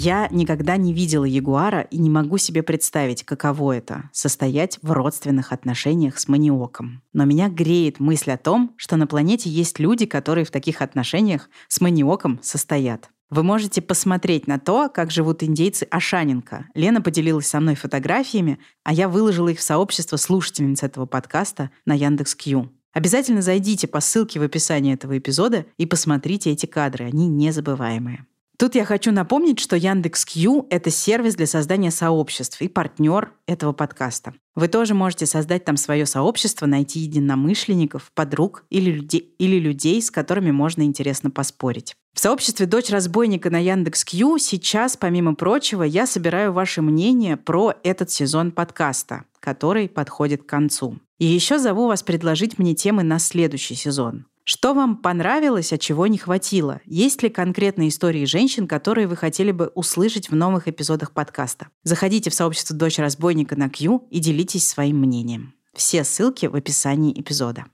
Я 0.02 0.30
никогда 0.32 0.78
не 0.78 0.94
видела 0.94 1.26
ягуара 1.26 1.82
и 1.82 1.98
не 1.98 2.10
могу 2.10 2.38
себе 2.38 2.64
представить, 2.64 3.26
каково 3.26 3.74
это— 3.74 4.10
состоять 4.14 4.80
в 4.82 4.94
родственных 4.94 5.52
отношениях 5.52 6.20
с 6.20 6.30
маниоком. 6.30 7.02
Но 7.12 7.26
меня 7.26 7.50
греет 7.50 8.00
мысль 8.00 8.32
о 8.32 8.38
том, 8.38 8.74
что 8.78 8.96
на 8.96 9.08
планете 9.08 9.50
есть 9.50 9.78
люди, 9.78 10.06
которые 10.06 10.46
в 10.46 10.52
таких 10.52 10.82
отношениях 10.82 11.50
с 11.68 11.82
маниоком 11.82 12.40
состоят. 12.42 13.10
Вы 13.30 13.44
можете 13.44 13.82
посмотреть 13.82 14.48
на 14.48 14.58
то, 14.58 14.88
как 14.88 15.12
живут 15.12 15.44
индейцы 15.44 15.86
Ашаненко. 15.92 16.68
Лена 16.76 17.02
поделилась 17.02 17.48
со 17.48 17.60
мной 17.60 17.76
фотографиями, 17.76 18.58
а 18.86 18.94
я 18.94 19.10
выложила 19.10 19.50
их 19.50 19.60
в 19.60 19.64
сообщество 19.64 20.16
слушательниц 20.16 20.82
этого 20.82 21.08
подкаста 21.08 21.72
на 21.86 21.94
Яндекс.Кью. 21.94 22.72
Обязательно 22.94 23.42
зайдите 23.42 23.86
по 23.86 24.00
ссылке 24.00 24.40
в 24.40 24.44
описании 24.44 24.94
этого 24.94 25.18
эпизода 25.18 25.66
и 25.78 25.86
посмотрите 25.86 26.52
эти 26.52 26.68
кадры, 26.68 27.04
они 27.04 27.28
незабываемые. 27.28 28.26
Тут 28.60 28.76
я 28.76 28.84
хочу 28.84 29.13
напомнить, 29.13 29.58
что 29.62 29.78
Яндекс.Кью— 29.78 30.67
это 30.69 30.89
сервис 30.89 31.36
для 31.36 31.48
создания 31.48 31.91
сообществ 31.91 32.62
и 32.62 32.67
партнер 32.67 33.32
этого 33.48 33.72
подкаста. 33.72 34.34
Вы 34.54 34.67
тоже 34.67 34.93
можете 34.93 35.26
создать 35.28 35.63
там 35.63 35.78
свое 35.78 36.06
сообщество, 36.06 36.65
найти 36.65 37.00
единомышленников, 37.00 38.12
подруг 38.13 38.65
или 38.69 38.91
людей, 38.91 39.34
или 39.39 39.60
людей, 39.60 40.02
с 40.02 40.12
которыми 40.12 40.52
можно 40.52 40.82
интересно 40.82 41.32
поспорить. 41.32 41.95
В 42.13 42.19
сообществе 42.19 42.65
«Дочь 42.65 42.89
разбойника» 42.89 43.50
на 43.50 43.63
Яндекс.Кью 43.63 44.38
сейчас, 44.39 44.98
помимо 44.98 45.36
прочего, 45.36 45.84
я 45.84 46.06
собираю 46.06 46.52
ваше 46.52 46.82
мнение 46.82 47.38
про 47.38 47.76
этот 47.84 48.12
сезон 48.12 48.52
подкаста, 48.52 49.24
который 49.39 49.88
подходит 49.88 50.43
к 50.43 50.50
концу. 50.50 51.00
И 51.17 51.26
еще 51.26 51.60
зову 51.60 51.88
вас 51.88 52.04
предложить 52.04 52.60
мне 52.60 52.76
темы 52.76 53.04
на 53.04 53.19
следующий 53.19 53.76
сезон. 53.76 54.26
Что 54.52 54.74
вам 54.74 54.98
понравилось, 54.98 55.72
а 55.74 55.78
чего 55.78 56.08
не 56.08 56.18
хватило? 56.18 56.82
Есть 56.84 57.22
ли 57.22 57.30
конкретные 57.30 57.90
истории 57.90 58.26
женщин, 58.26 58.68
которые 58.68 59.06
вы 59.06 59.16
хотели 59.16 59.52
бы 59.52 59.68
услышать 59.76 60.32
в 60.32 60.36
новых 60.36 60.68
эпизодах 60.68 61.12
подкаста? 61.12 61.68
Заходите 61.84 62.32
в 62.32 62.34
сообщество 62.34 62.76
«Дочь 62.76 62.98
разбойника» 62.98 63.56
на 63.56 63.70
Q 63.70 64.08
и 64.10 64.20
делитесь 64.20 64.68
своим 64.68 65.02
мнением. 65.02 65.54
Все 65.76 66.04
ссылки 66.04 66.48
в 66.48 66.56
описании 66.56 67.14
эпизода. 67.14 67.66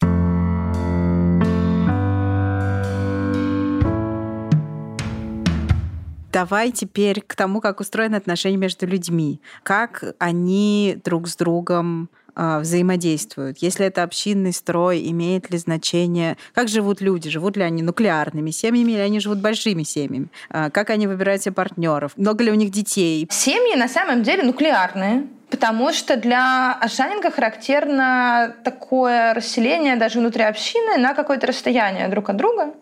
Давай 6.34 6.74
теперь 6.74 7.22
к 7.22 7.36
тому, 7.36 7.62
как 7.62 7.80
устроены 7.80 8.18
отношения 8.18 8.58
между 8.58 8.86
людьми. 8.86 9.40
Как 9.64 10.04
они 10.20 10.98
друг 11.06 11.30
с 11.30 11.38
другом 11.38 12.10
взаимодействуют? 12.36 13.60
Если 13.60 13.86
это 13.86 14.04
общинный 14.04 14.54
строй, 14.54 15.10
имеет 15.10 15.50
ли 15.50 15.58
значение? 15.58 16.38
Как 16.54 16.68
живут 16.68 17.02
люди? 17.02 17.30
Живут 17.30 17.58
ли 17.58 17.64
они 17.64 17.82
нуклеарными 17.84 18.52
семьями 18.52 18.94
или 18.94 19.00
они 19.00 19.20
живут 19.20 19.40
большими 19.40 19.84
семьями? 19.84 20.28
Э, 20.50 20.70
как 20.70 20.90
они 20.90 21.08
выбирают 21.08 21.42
себе 21.42 21.54
партнеров? 21.54 22.12
Много 22.18 22.44
ли 22.44 22.52
у 22.52 22.56
них 22.56 22.72
детей? 22.72 23.28
Семьи 23.32 23.76
на 23.76 23.88
самом 23.88 24.24
деле 24.24 24.44
нуклеарные. 24.44 25.28
Потому 25.50 25.94
что 25.94 26.18
для 26.18 26.74
Ашанинга 26.74 27.32
характерно 27.32 28.56
такое 28.64 29.34
расселение 29.34 29.96
даже 29.96 30.20
внутри 30.20 30.44
общины 30.44 30.98
на 30.98 31.14
какое-то 31.14 31.48
расстояние 31.48 32.08
друг 32.08 32.30
от 32.30 32.36
друга. 32.36 32.74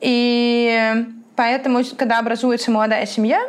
И 0.00 1.06
поэтому, 1.36 1.82
когда 1.96 2.20
образуется 2.20 2.70
молодая 2.70 3.04
семья, 3.06 3.40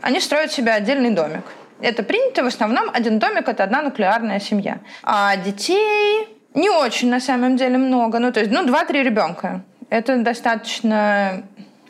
они 0.00 0.20
строят 0.20 0.52
себе 0.52 0.72
отдельный 0.72 1.10
домик. 1.10 1.44
Это 1.82 2.02
принято 2.02 2.42
в 2.42 2.46
основном 2.46 2.90
один 2.92 3.18
домик 3.18 3.48
это 3.48 3.64
одна 3.64 3.82
нуклеарная 3.82 4.40
семья. 4.40 4.78
А 5.02 5.36
детей 5.36 6.28
не 6.54 6.70
очень 6.70 7.10
на 7.10 7.20
самом 7.20 7.56
деле 7.56 7.78
много. 7.78 8.18
Ну, 8.18 8.32
то 8.32 8.40
есть, 8.40 8.52
ну, 8.52 8.64
два-три 8.64 9.02
ребенка. 9.02 9.62
Это 9.88 10.16
достаточно 10.18 11.42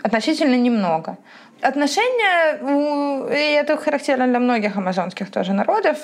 относительно 0.03 0.55
немного. 0.55 1.19
Отношения, 1.63 2.57
и 3.31 3.53
это 3.53 3.77
характерно 3.77 4.27
для 4.27 4.39
многих 4.39 4.79
амазонских 4.79 5.31
тоже 5.31 5.53
народов, 5.53 5.99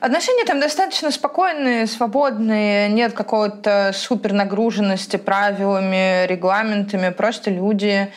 отношения 0.00 0.46
там 0.46 0.58
достаточно 0.58 1.10
спокойные, 1.10 1.86
свободные, 1.86 2.88
нет 2.88 3.12
какого-то 3.12 3.90
супер 3.92 4.32
нагруженности 4.32 5.18
правилами, 5.18 6.26
регламентами, 6.26 7.10
просто 7.10 7.50
люди 7.50 8.10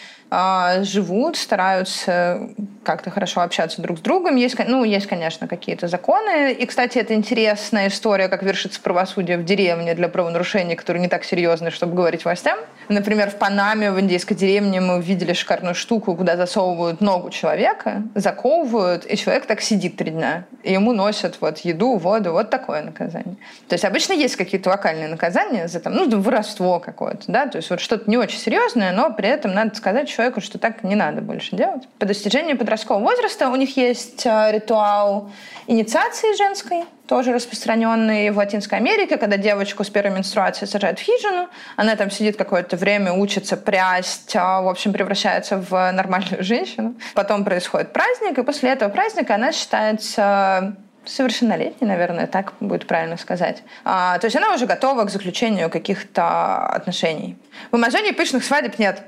живут, 0.81 1.37
стараются 1.37 2.49
как-то 2.83 3.09
хорошо 3.09 3.41
общаться 3.41 3.81
друг 3.81 3.97
с 3.99 4.01
другом. 4.01 4.35
Есть, 4.35 4.57
ну, 4.67 4.83
есть, 4.83 5.07
конечно, 5.07 5.47
какие-то 5.47 5.87
законы. 5.87 6.53
И, 6.53 6.65
кстати, 6.65 6.97
это 6.97 7.13
интересная 7.13 7.87
история, 7.87 8.27
как 8.27 8.43
вершится 8.43 8.81
правосудие 8.81 9.37
в 9.37 9.45
деревне 9.45 9.93
для 9.93 10.07
правонарушений, 10.09 10.75
которые 10.75 11.01
не 11.01 11.07
так 11.07 11.23
серьезны, 11.23 11.71
чтобы 11.71 11.95
говорить 11.95 12.25
властям. 12.25 12.59
Например, 12.89 13.29
в 13.29 13.35
Панаме, 13.35 13.91
в 13.91 13.99
индейской 13.99 14.35
деревне 14.35 14.81
мы 14.81 15.01
видели 15.01 15.33
шикарную 15.33 15.75
штуку, 15.75 16.15
куда 16.15 16.37
засовывают 16.37 17.01
ногу 17.01 17.29
человека, 17.29 18.03
заковывают, 18.13 19.05
и 19.05 19.17
человек 19.17 19.45
так 19.45 19.61
сидит 19.61 19.97
три 19.97 20.11
дня. 20.11 20.45
И 20.63 20.73
ему 20.73 20.93
носят 20.93 21.37
вот 21.41 21.59
еду, 21.59 21.97
воду, 21.97 22.31
вот 22.31 22.49
такое 22.49 22.81
наказание. 22.81 23.35
То 23.67 23.73
есть 23.73 23.85
обычно 23.85 24.13
есть 24.13 24.35
какие-то 24.35 24.69
локальные 24.69 25.07
наказания 25.07 25.67
за 25.67 25.79
там, 25.79 25.93
ну, 25.93 26.19
воровство 26.19 26.79
какое-то, 26.79 27.23
да, 27.27 27.47
то 27.47 27.57
есть 27.57 27.69
вот 27.69 27.79
что-то 27.79 28.09
не 28.09 28.17
очень 28.17 28.39
серьезное, 28.39 28.91
но 28.91 29.11
при 29.11 29.29
этом 29.29 29.53
надо 29.53 29.75
сказать 29.75 30.07
человеку, 30.07 30.41
что 30.41 30.57
так 30.57 30.83
не 30.83 30.95
надо 30.95 31.21
больше 31.21 31.55
делать. 31.55 31.87
По 31.99 32.05
достижению 32.05 32.57
подросткового 32.57 33.03
возраста 33.03 33.49
у 33.49 33.55
них 33.55 33.77
есть 33.77 34.25
э, 34.25 34.51
ритуал 34.51 35.31
инициации 35.67 36.35
женской, 36.37 36.83
тоже 37.07 37.33
распространенный 37.33 38.29
в 38.31 38.37
Латинской 38.37 38.77
Америке, 38.77 39.17
когда 39.17 39.37
девочку 39.37 39.83
с 39.83 39.89
первой 39.89 40.11
менструацией 40.11 40.69
сажают 40.69 40.99
в 40.99 41.03
хижину, 41.03 41.49
она 41.75 41.95
там 41.95 42.09
сидит 42.09 42.37
какое-то 42.37 42.77
время, 42.77 43.13
учится 43.13 43.57
прясть, 43.57 44.35
а, 44.35 44.61
в 44.61 44.67
общем, 44.67 44.93
превращается 44.93 45.57
в 45.57 45.91
нормальную 45.91 46.43
женщину. 46.43 46.95
Потом 47.13 47.43
происходит 47.45 47.93
праздник, 47.93 48.37
и 48.37 48.43
после 48.43 48.71
этого 48.71 48.89
праздника 48.89 49.35
она 49.35 49.51
считается 49.51 50.75
совершеннолетней, 51.05 51.87
наверное, 51.87 52.25
так 52.25 52.53
будет 52.59 52.87
правильно 52.87 53.17
сказать. 53.17 53.61
А, 53.83 54.17
то 54.17 54.25
есть 54.25 54.35
она 54.35 54.53
уже 54.53 54.65
готова 54.65 55.03
к 55.03 55.11
заключению 55.11 55.69
каких-то 55.69 56.65
отношений. 56.65 57.37
В 57.71 57.75
Амазонии 57.75 58.11
пышных 58.11 58.43
свадеб 58.43 58.79
нет. 58.79 59.03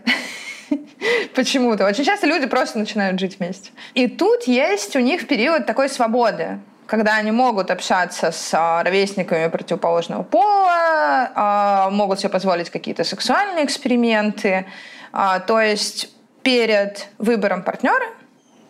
Почему-то. 1.35 1.87
Очень 1.87 2.03
часто 2.03 2.27
люди 2.27 2.45
просто 2.45 2.77
начинают 2.77 3.19
жить 3.19 3.39
вместе. 3.39 3.71
И 3.95 4.07
тут 4.07 4.43
есть 4.43 4.95
у 4.95 4.99
них 4.99 5.27
период 5.27 5.65
такой 5.65 5.89
свободы 5.89 6.59
когда 6.87 7.17
они 7.17 7.31
могут 7.31 7.69
общаться 7.69 8.31
с 8.31 8.53
а, 8.53 8.81
ровесниками 8.83 9.47
противоположного 9.49 10.23
пола, 10.23 11.31
а, 11.35 11.89
могут 11.91 12.19
себе 12.19 12.29
позволить 12.29 12.69
какие-то 12.69 13.03
сексуальные 13.03 13.65
эксперименты. 13.65 14.65
А, 15.11 15.39
то 15.39 15.59
есть 15.59 16.09
перед 16.41 17.09
выбором 17.17 17.61
партнера 17.61 18.05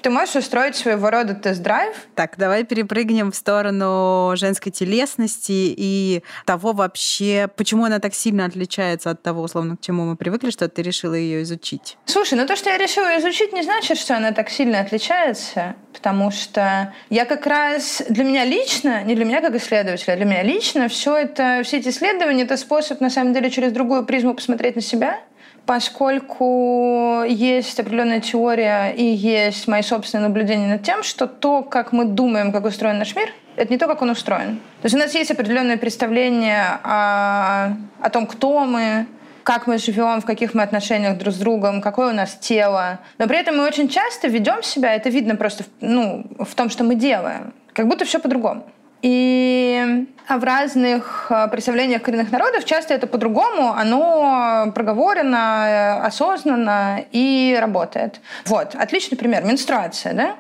ты 0.08 0.12
можешь 0.14 0.38
устроить 0.38 0.78
своего 0.78 1.10
рода 1.10 1.34
тест-драйв. 1.34 1.94
Так, 2.16 2.36
давай 2.38 2.64
перепрыгнем 2.64 3.34
в 3.34 3.36
сторону 3.36 4.38
женской 4.38 4.72
телесности 4.72 5.52
и 5.52 6.24
того 6.46 6.72
вообще, 6.72 7.50
почему 7.58 7.84
она 7.84 8.00
так 8.00 8.14
сильно 8.14 8.46
отличается 8.46 9.10
от 9.10 9.22
того, 9.22 9.42
условно, 9.42 9.76
к 9.76 9.82
чему 9.82 10.06
мы 10.06 10.16
привыкли, 10.16 10.50
что 10.50 10.70
ты 10.70 10.82
решила 10.82 11.14
ее 11.14 11.42
изучить. 11.42 11.98
Слушай, 12.06 12.36
ну 12.36 12.48
то, 12.48 12.56
что 12.56 12.70
я 12.70 12.78
решила 12.78 13.20
изучить, 13.20 13.52
не 13.52 13.64
значит, 13.64 13.98
что 13.98 14.16
она 14.16 14.32
так 14.32 14.50
сильно 14.50 14.80
отличается, 14.80 15.76
потому 15.92 16.32
что 16.32 16.94
я 17.10 17.26
как 17.26 17.46
раз 17.46 18.02
для 18.08 18.24
меня 18.24 18.46
лично, 18.46 19.04
не 19.04 19.14
для 19.14 19.26
меня 19.26 19.42
как 19.42 19.56
исследователя, 19.56 20.14
а 20.14 20.16
для 20.16 20.24
меня 20.24 20.42
лично 20.42 20.88
все 20.88 21.18
это, 21.18 21.64
все 21.66 21.80
эти 21.80 21.90
исследования, 21.90 22.44
это 22.44 22.56
способ, 22.56 23.02
на 23.02 23.10
самом 23.10 23.34
деле, 23.34 23.50
через 23.50 23.74
другую 23.74 24.06
призму 24.06 24.34
посмотреть 24.34 24.78
на 24.78 24.82
себя— 24.82 25.20
поскольку 25.68 27.24
есть 27.28 27.80
определенная 27.80 28.22
теория 28.22 28.90
и 28.92 29.04
есть 29.04 29.68
мои 29.68 29.82
собственные 29.82 30.30
наблюдения 30.30 30.68
над 30.68 30.82
тем, 30.82 31.04
что 31.04 31.28
то, 31.28 31.62
как 31.62 31.92
мы 31.92 32.06
думаем, 32.06 32.52
как 32.54 32.66
устроен 32.66 32.98
наш 32.98 33.16
мир, 33.16 33.30
это 33.58 33.72
не 33.72 33.78
то, 33.78 33.86
как 33.88 34.02
он 34.02 34.10
устроен. 34.10 34.56
То 34.82 34.86
есть 34.86 34.96
у 34.96 34.98
нас 34.98 35.14
есть 35.14 35.30
определенное 35.30 35.78
представление 35.78 36.80
о, 36.84 37.74
о 38.02 38.10
том, 38.10 38.28
кто 38.28 38.66
мы, 38.66 39.08
как 39.44 39.68
мы 39.68 39.78
живем, 39.78 40.22
в 40.22 40.26
каких 40.26 40.54
мы 40.54 40.64
отношениях 40.64 41.18
друг 41.18 41.34
с 41.34 41.38
другом, 41.38 41.82
какое 41.82 42.12
у 42.12 42.16
нас 42.16 42.36
тело. 42.36 43.00
Но 43.18 43.28
при 43.28 43.38
этом 43.38 43.58
мы 43.58 43.68
очень 43.68 43.90
часто 43.90 44.30
ведем 44.30 44.64
себя, 44.64 44.96
это 44.96 45.10
видно 45.10 45.36
просто 45.36 45.66
ну, 45.82 46.26
в 46.40 46.56
том, 46.56 46.70
что 46.70 46.86
мы 46.86 46.96
делаем, 46.96 47.54
как 47.74 47.88
будто 47.88 48.06
все 48.06 48.20
по-другому. 48.20 48.66
И 49.02 50.08
в 50.28 50.44
разных 50.44 51.28
э, 51.30 51.48
представлениях 51.50 52.02
коренных 52.02 52.32
народов 52.32 52.66
часто 52.66 52.94
это 52.94 53.08
по-другому, 53.08 53.74
оно 53.74 54.72
проговорено, 54.74 56.06
осознанно 56.06 57.06
и 57.12 57.58
работает. 57.60 58.20
Вот, 58.46 58.76
отличный 58.76 59.18
пример. 59.18 59.44
Менструация, 59.44 60.14
да? 60.14 60.36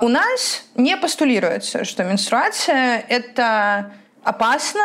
У 0.00 0.08
нас 0.08 0.64
не 0.74 0.96
постулируется, 0.96 1.84
что 1.84 2.04
менструация— 2.04 3.04
это 3.08 3.92
опасно 4.24 4.80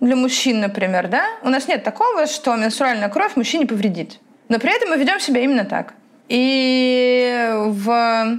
для 0.00 0.16
мужчин, 0.16 0.60
например, 0.60 1.08
да? 1.08 1.24
У 1.42 1.48
нас 1.48 1.68
нет 1.68 1.84
такого, 1.84 2.26
что 2.26 2.56
менструальная 2.56 3.08
кровь 3.08 3.36
мужчине 3.36 3.66
повредит. 3.66 4.18
Но 4.48 4.58
при 4.58 4.74
этом 4.74 4.90
мы 4.90 4.96
ведем 4.96 5.20
себя 5.20 5.40
именно 5.42 5.64
так. 5.64 5.94
И 6.28 7.50
в 7.54 8.38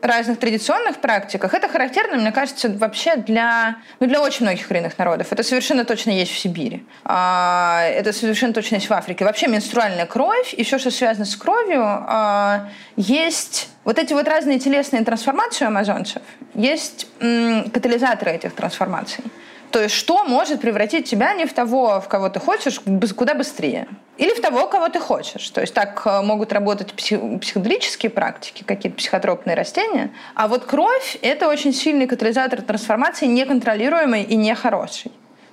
разных 0.00 0.38
традиционных 0.38 0.98
практиках. 0.98 1.54
Это 1.54 1.68
характерно, 1.68 2.16
мне 2.16 2.32
кажется, 2.32 2.68
вообще 2.68 3.16
для, 3.16 3.76
ну, 4.00 4.06
для 4.06 4.20
очень 4.20 4.46
многих 4.46 4.68
коренных 4.68 4.96
народов. 4.98 5.28
Это 5.30 5.42
совершенно 5.42 5.84
точно 5.84 6.10
есть 6.10 6.32
в 6.32 6.38
Сибири. 6.38 6.86
А, 7.04 7.82
это 7.84 8.12
совершенно 8.12 8.52
точно 8.52 8.76
есть 8.76 8.88
в 8.88 8.92
Африке. 8.92 9.24
Вообще 9.24 9.48
менструальная 9.48 10.06
кровь 10.06 10.54
и 10.54 10.62
все, 10.62 10.78
что 10.78 10.90
связано 10.90 11.24
с 11.24 11.36
кровью, 11.36 11.82
а, 11.82 12.68
есть 12.96 13.68
вот 13.84 13.98
эти 13.98 14.12
вот 14.12 14.28
разные 14.28 14.58
телесные 14.58 15.04
трансформации 15.04 15.64
у 15.64 15.68
амазонцев, 15.68 16.22
есть 16.54 17.06
катализаторы 17.18 18.32
этих 18.32 18.54
трансформаций. 18.54 19.24
То 19.70 19.82
есть 19.82 19.94
что 19.94 20.24
может 20.24 20.60
превратить 20.60 21.08
тебя 21.08 21.34
не 21.34 21.46
в 21.46 21.52
того, 21.52 22.00
в 22.00 22.08
кого 22.08 22.28
ты 22.28 22.40
хочешь, 22.40 22.80
куда 23.14 23.34
быстрее. 23.34 23.86
Или 24.16 24.34
в 24.34 24.40
того, 24.40 24.66
кого 24.66 24.88
ты 24.88 24.98
хочешь. 24.98 25.48
То 25.50 25.60
есть 25.60 25.74
так 25.74 26.02
э, 26.04 26.22
могут 26.22 26.52
работать 26.52 26.92
психоделические 26.94 28.10
практики, 28.10 28.64
какие-то 28.64 28.96
психотропные 28.98 29.54
растения. 29.54 30.10
А 30.34 30.48
вот 30.48 30.64
кровь— 30.64 31.18
это 31.22 31.48
очень 31.48 31.72
сильный 31.72 32.06
катализатор 32.06 32.62
трансформации, 32.62 33.26
неконтролируемый 33.26 34.22
и 34.22 34.36
нехороший. 34.36 35.12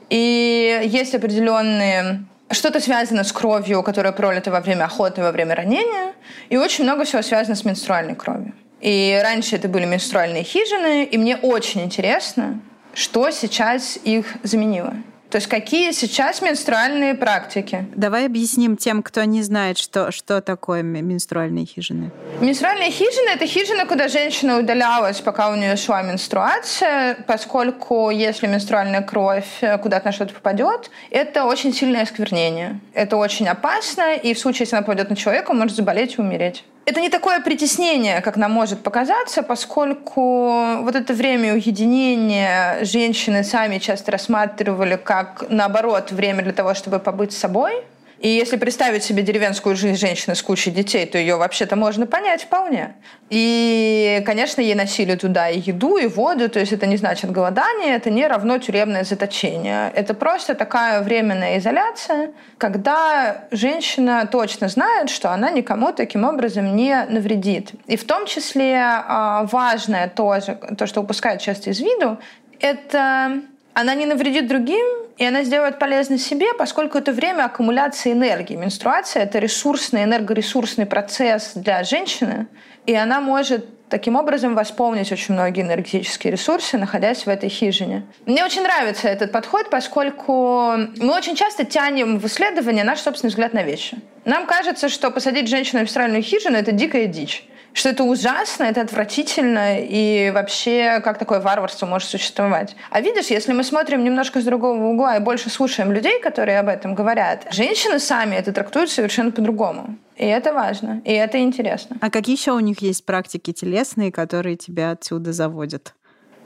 И 0.10 0.82
есть 0.86 1.14
определенные 1.14 2.26
что-то 2.52 2.80
связано 2.80 3.24
с 3.24 3.32
кровью, 3.32 3.84
которая 3.84 4.14
пролита 4.14 4.52
во 4.52 4.62
время 4.62 4.86
охоты, 4.86 5.22
во 5.22 5.32
время 5.32 5.56
ранения, 5.56 6.14
и 6.50 6.58
очень 6.58 6.84
много 6.84 7.04
всего 7.04 7.22
связано 7.22 7.56
с 7.56 7.66
менструальной 7.66 8.16
кровью. 8.16 8.54
И 8.82 9.20
раньше 9.24 9.56
это 9.56 9.68
были 9.68 9.86
менструальные 9.86 10.44
хижины, 10.44 11.06
и 11.06 11.18
мне 11.18 11.38
очень 11.38 11.82
интересно, 11.82 12.60
что 12.96 13.30
сейчас 13.30 14.00
их 14.04 14.26
заменило. 14.42 14.96
То 15.30 15.38
есть 15.38 15.50
какие 15.50 15.92
сейчас 15.92 16.42
менструальные 16.42 17.14
практики? 17.14 17.86
Давай 17.94 18.26
объясним 18.26 18.78
тем, 18.78 19.04
кто 19.04 19.22
не 19.26 19.42
знает, 19.42 19.78
что, 19.78 20.12
что 20.12 20.40
такое 20.40 20.82
менструальные 20.82 21.66
хижины. 21.66 22.12
Менструальные 22.40 22.90
хижины— 22.90 23.30
это 23.36 23.46
хижины, 23.46 23.86
куда 23.86 24.08
женщина 24.08 24.60
удалялась, 24.60 25.20
пока 25.20 25.50
у 25.50 25.56
нее 25.56 25.76
шла 25.76 26.04
менструация, 26.04 27.18
поскольку 27.28 28.12
если 28.12 28.48
менструальная 28.48 29.02
кровь 29.02 29.60
куда-то 29.82 30.06
на 30.06 30.12
что-то 30.14 30.34
попадет, 30.34 30.90
это 31.10 31.44
очень 31.44 31.74
сильное 31.74 32.04
осквернение. 32.04 32.80
Это 32.94 33.18
очень 33.18 33.48
опасно, 33.48 34.16
и 34.16 34.34
в 34.34 34.40
случае, 34.40 34.62
если 34.62 34.78
она 34.78 34.86
попадет 34.86 35.10
на 35.10 35.18
человека, 35.18 35.54
может 35.54 35.76
заболеть 35.76 36.18
и 36.18 36.22
умереть. 36.22 36.64
Это 36.86 37.02
не 37.02 37.10
такое 37.10 37.40
притеснение, 37.40 38.22
как 38.22 38.38
нам 38.38 38.52
может 38.52 38.84
показаться, 38.84 39.42
поскольку 39.42 40.82
вот 40.84 40.96
это 40.96 41.14
время 41.14 41.54
уединения 41.54 42.86
женщины 42.86 43.44
сами 43.44 43.80
часто 43.80 44.12
рассматривали 44.12 44.96
как, 44.96 45.46
наоборот, 45.50 46.12
время 46.12 46.44
для 46.44 46.54
того, 46.54 46.76
чтобы 46.76 47.00
побыть 47.00 47.34
собой– 47.34 47.84
и 48.20 48.30
если 48.30 48.58
представить 48.58 49.04
себе 49.04 49.24
деревенскую 49.24 49.76
жизнь 49.76 49.98
женщины 49.98 50.36
с 50.36 50.42
кучей 50.42 50.72
детей, 50.72 51.06
то 51.06 51.18
ее 51.18 51.36
вообще-то 51.36 51.76
можно 51.76 52.08
понять 52.08 52.44
вполне. 52.44 52.96
И, 53.30 54.24
конечно, 54.26 54.62
ей 54.62 54.76
носили 54.76 55.16
туда 55.16 55.50
и 55.50 55.60
еду, 55.60 55.98
и 55.98 56.08
воду, 56.08 56.50
то 56.50 56.60
есть 56.60 56.72
это 56.72 56.86
не 56.86 56.98
значит 56.98 57.32
голодание, 57.32 57.96
это 57.96 58.10
не 58.10 58.26
равно 58.28 58.58
тюремное 58.58 59.04
заточение. 59.04 59.92
Это 59.94 60.14
просто 60.14 60.56
такая 60.56 61.02
временная 61.02 61.58
изоляция, 61.58 62.32
когда 62.58 63.46
женщина 63.52 64.28
точно 64.32 64.70
знает, 64.70 65.10
что 65.10 65.32
она 65.32 65.52
никому 65.52 65.92
таким 65.92 66.24
образом 66.24 66.76
не 66.76 67.06
навредит. 67.10 67.72
И 67.88 67.98
в 67.98 68.06
том 68.06 68.26
числе 68.26 68.80
а, 68.80 69.48
важное 69.52 70.08
тоже, 70.08 70.58
то, 70.78 70.88
что 70.88 71.02
упускают 71.02 71.42
часто 71.42 71.72
из 71.72 71.80
виду, 71.80 72.18
это 72.60 73.42
она 73.76 73.94
не 73.94 74.06
навредит 74.06 74.48
другим, 74.48 74.86
и 75.18 75.26
она 75.26 75.44
сделает 75.44 75.80
полезно 75.80 76.18
себе, 76.18 76.54
поскольку 76.54 76.98
это 76.98 77.12
время 77.12 77.44
аккумуляции 77.44 78.14
энергии. 78.14 78.56
Менструация— 78.56 79.24
это 79.24 79.38
ресурсный, 79.38 80.06
энергоресурсный 80.06 80.86
процесс 80.86 81.52
для 81.56 81.84
женщины, 81.84 82.48
и 82.86 82.96
она 82.96 83.20
может 83.20 83.66
таким 83.90 84.16
образом 84.16 84.56
восполнить 84.56 85.12
очень 85.12 85.34
многие 85.34 85.62
энергетические 85.62 86.32
ресурсы, 86.32 86.78
находясь 86.78 87.26
в 87.26 87.30
этой 87.30 87.50
хижине. 87.50 88.04
Мне 88.26 88.46
очень 88.46 88.64
нравится 88.64 89.10
этот 89.10 89.34
подход, 89.34 89.70
поскольку 89.70 90.72
мы 90.98 91.14
очень 91.14 91.36
часто 91.36 91.66
тянем 91.66 92.18
в 92.18 92.26
исследование 92.28 92.86
наш 92.86 93.02
собственный 93.02 93.30
взгляд 93.30 93.54
на 93.54 93.64
вещи. 93.64 93.98
Нам 94.24 94.48
кажется, 94.48 94.88
что 94.88 95.12
посадить 95.12 95.50
женщину 95.50 95.82
в 95.82 95.84
австральную 95.84 96.24
хижину— 96.24 96.56
это 96.58 96.72
дикая 96.72 97.08
дичь 97.08 97.46
что 97.76 97.90
это 97.90 98.04
ужасно, 98.06 98.64
это 98.64 98.82
отвратительно, 98.82 99.80
и 99.80 100.32
вообще 100.34 101.02
как 101.04 101.20
такое 101.20 101.42
варварство 101.42 101.86
может 101.86 102.10
существовать. 102.10 102.76
А 102.90 103.02
видишь, 103.02 103.28
если 103.28 103.52
мы 103.52 103.64
смотрим 103.66 104.04
немножко 104.04 104.40
с 104.40 104.46
другого 104.46 104.82
угла 104.86 105.18
и 105.18 105.20
больше 105.20 105.50
слушаем 105.50 105.92
людей, 105.92 106.22
которые 106.22 106.60
об 106.60 106.70
этом 106.70 106.96
говорят, 106.96 107.48
женщины 107.52 108.00
сами 108.00 108.38
это 108.38 108.54
трактуют 108.54 108.90
совершенно 108.90 109.32
по-другому. 109.32 109.98
И 110.16 110.26
это 110.26 110.54
важно, 110.54 111.02
и 111.04 111.12
это 111.12 111.38
интересно. 111.40 111.98
А 112.00 112.10
какие 112.10 112.38
еще 112.38 112.54
у 112.54 112.60
них 112.60 112.82
есть 112.82 113.06
практики 113.06 113.52
телесные, 113.52 114.10
которые 114.10 114.56
тебя 114.56 114.92
отсюда 114.92 115.34
заводят? 115.34 115.94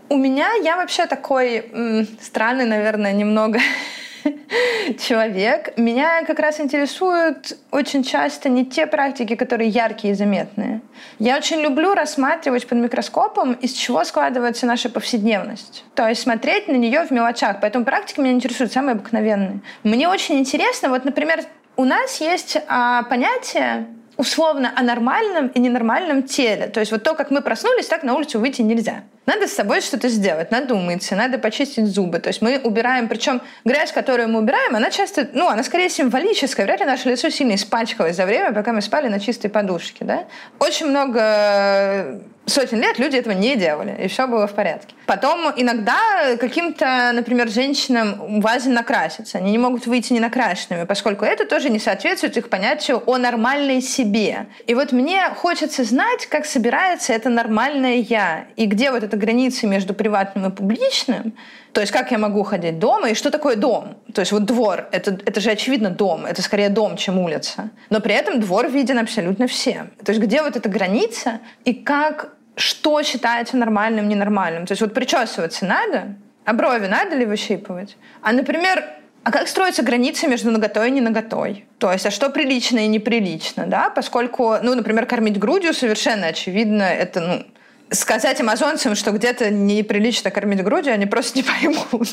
У 0.10 0.18
меня 0.18 0.52
я 0.64 0.78
вообще 0.78 1.06
такой 1.06 1.58
м, 1.72 2.08
странный, 2.20 2.66
наверное, 2.66 3.14
немного 3.14 3.60
человек. 5.00 5.78
Меня 5.78 6.24
как 6.26 6.40
раз 6.40 6.60
интересуют 6.60 7.58
очень 7.72 8.04
часто 8.04 8.50
не 8.50 8.66
те 8.66 8.88
практики, 8.88 9.36
которые 9.36 9.70
яркие 9.70 10.14
и 10.14 10.16
заметные. 10.16 10.82
Я 11.20 11.38
очень 11.38 11.62
люблю 11.62 11.94
рассматривать 11.94 12.68
под 12.68 12.78
микроскопом, 12.80 13.54
из 13.54 13.74
чего 13.74 14.04
складывается 14.04 14.66
наша 14.66 14.90
повседневность. 14.90 15.86
То 15.96 16.08
есть 16.08 16.22
смотреть 16.22 16.68
на 16.68 16.76
нее 16.76 17.06
в 17.06 17.12
мелочах. 17.12 17.58
Поэтому 17.62 17.86
практики 17.86 18.20
меня 18.20 18.34
интересуют 18.34 18.72
самые 18.72 18.94
обыкновенные. 18.94 19.62
Мне 19.84 20.08
очень 20.10 20.40
интересно, 20.40 20.90
вот, 20.90 21.06
например, 21.06 21.44
у 21.76 21.86
нас 21.86 22.20
есть 22.20 22.58
а, 22.68 23.04
понятие 23.04 23.88
условно 24.20 24.74
о 24.76 24.84
нормальном 24.84 25.48
и 25.48 25.60
ненормальном 25.62 26.24
теле. 26.24 26.68
То 26.68 26.82
есть 26.82 26.92
вот 26.92 27.04
то, 27.04 27.16
как 27.16 27.32
мы 27.32 27.42
проснулись, 27.42 27.88
так 27.88 28.04
на 28.04 28.16
улицу 28.16 28.38
выйти 28.42 28.62
нельзя. 28.62 29.04
Надо 29.26 29.48
с 29.48 29.54
собой 29.54 29.80
что-то 29.80 30.10
сделать, 30.10 30.52
надо 30.52 30.76
умыться, 30.76 31.16
надо 31.16 31.38
почистить 31.38 31.86
зубы. 31.86 32.20
То 32.20 32.28
есть 32.28 32.42
мы 32.42 32.60
убираем, 32.60 33.08
причем 33.08 33.42
грязь, 33.64 33.94
которую 33.94 34.28
мы 34.28 34.40
убираем, 34.40 34.76
она 34.76 34.92
часто, 34.92 35.30
ну, 35.32 35.48
она 35.48 35.64
скорее 35.64 35.90
символическая. 35.90 36.66
Вряд 36.66 36.82
ли 36.82 36.86
наше 36.86 37.08
лицо 37.08 37.30
сильно 37.30 37.56
испачкалось 37.56 38.18
за 38.18 38.26
время, 38.26 38.52
пока 38.52 38.74
мы 38.74 38.82
спали 38.82 39.08
на 39.08 39.22
чистой 39.22 39.48
подушке. 39.48 40.04
Да? 40.04 40.26
Очень 40.60 40.88
много 40.88 42.22
сотен 42.50 42.82
лет 42.82 43.00
люди 43.00 43.16
этого 43.16 43.34
не 43.34 43.56
делали, 43.56 43.96
и 44.04 44.08
все 44.08 44.28
было 44.28 44.48
в 44.48 44.54
порядке. 44.54 44.94
Потом 45.06 45.52
иногда 45.56 45.98
каким-то, 46.40 47.12
например, 47.14 47.50
женщинам 47.50 48.42
важно 48.42 48.74
накраситься. 48.74 49.38
Они 49.38 49.52
не 49.52 49.58
могут 49.58 49.88
выйти 49.88 50.14
не 50.14 50.20
накрашенными, 50.20 50.86
поскольку 50.86 51.26
это 51.26 51.46
тоже 51.46 51.70
не 51.70 51.80
соответствует 51.80 52.38
их 52.38 52.50
понятию 52.50 53.02
о 53.06 53.18
нормальной 53.18 53.82
себе. 53.82 54.48
И 54.68 54.76
вот 54.76 54.92
мне 54.92 55.30
хочется 55.36 55.84
знать, 55.84 56.28
как 56.28 56.46
собирается 56.46 57.14
это 57.14 57.30
нормальное 57.30 57.96
я, 57.96 58.46
и 58.56 58.66
где 58.66 58.92
вот 58.92 59.04
эта 59.04 59.18
граница 59.18 59.68
между 59.68 59.94
приватным 59.94 60.48
и 60.48 60.56
публичным, 60.56 61.34
то 61.74 61.82
есть 61.82 61.94
как 61.94 62.12
я 62.12 62.18
могу 62.18 62.44
ходить 62.44 62.80
дома 62.80 63.10
и 63.10 63.14
что 63.14 63.32
такое 63.32 63.56
дом? 63.56 63.98
То 64.14 64.22
есть 64.22 64.32
вот 64.32 64.46
двор, 64.46 64.88
это, 64.92 65.12
это 65.26 65.40
же 65.40 65.52
очевидно 65.52 65.90
дом, 65.90 66.26
это 66.26 66.42
скорее 66.42 66.70
дом, 66.70 66.98
чем 66.98 67.20
улица. 67.20 67.70
Но 67.90 68.00
при 68.00 68.14
этом 68.16 68.40
двор 68.40 68.68
виден 68.70 68.98
абсолютно 68.98 69.48
всем. 69.48 69.92
То 70.04 70.12
есть 70.12 70.22
где 70.22 70.42
вот 70.42 70.56
эта 70.56 70.68
граница 70.68 71.40
и 71.66 71.74
как 71.74 72.34
что 72.60 73.02
считается 73.04 73.58
нормальным, 73.58 74.08
ненормальным. 74.08 74.66
То 74.66 74.74
есть 74.74 74.82
вот 74.82 74.94
причесываться 74.94 75.66
надо, 75.66 76.16
а 76.46 76.54
брови 76.54 76.88
надо 76.88 77.16
ли 77.16 77.26
выщипывать? 77.26 77.98
А, 78.22 78.32
например, 78.32 78.84
а 79.24 79.32
как 79.32 79.48
строятся 79.48 79.84
границы 79.84 80.28
между 80.28 80.52
наготой 80.52 80.88
и 80.88 80.92
ненаготой? 80.92 81.66
То 81.78 81.92
есть, 81.92 82.06
а 82.06 82.12
что 82.12 82.30
прилично 82.30 82.80
и 82.80 82.88
неприлично, 82.88 83.68
да? 83.68 83.90
Поскольку, 83.90 84.56
ну, 84.62 84.76
например, 84.76 85.06
кормить 85.06 85.38
грудью 85.38 85.74
совершенно 85.74 86.28
очевидно, 86.28 86.84
это, 86.84 87.20
ну, 87.20 87.46
сказать 87.92 88.40
амазонцам, 88.42 88.96
что 88.96 89.12
где-то 89.12 89.50
неприлично 89.50 90.32
кормить 90.32 90.64
грудью, 90.64 90.94
они 90.94 91.06
просто 91.06 91.38
не 91.38 91.44
поймут. 91.44 92.10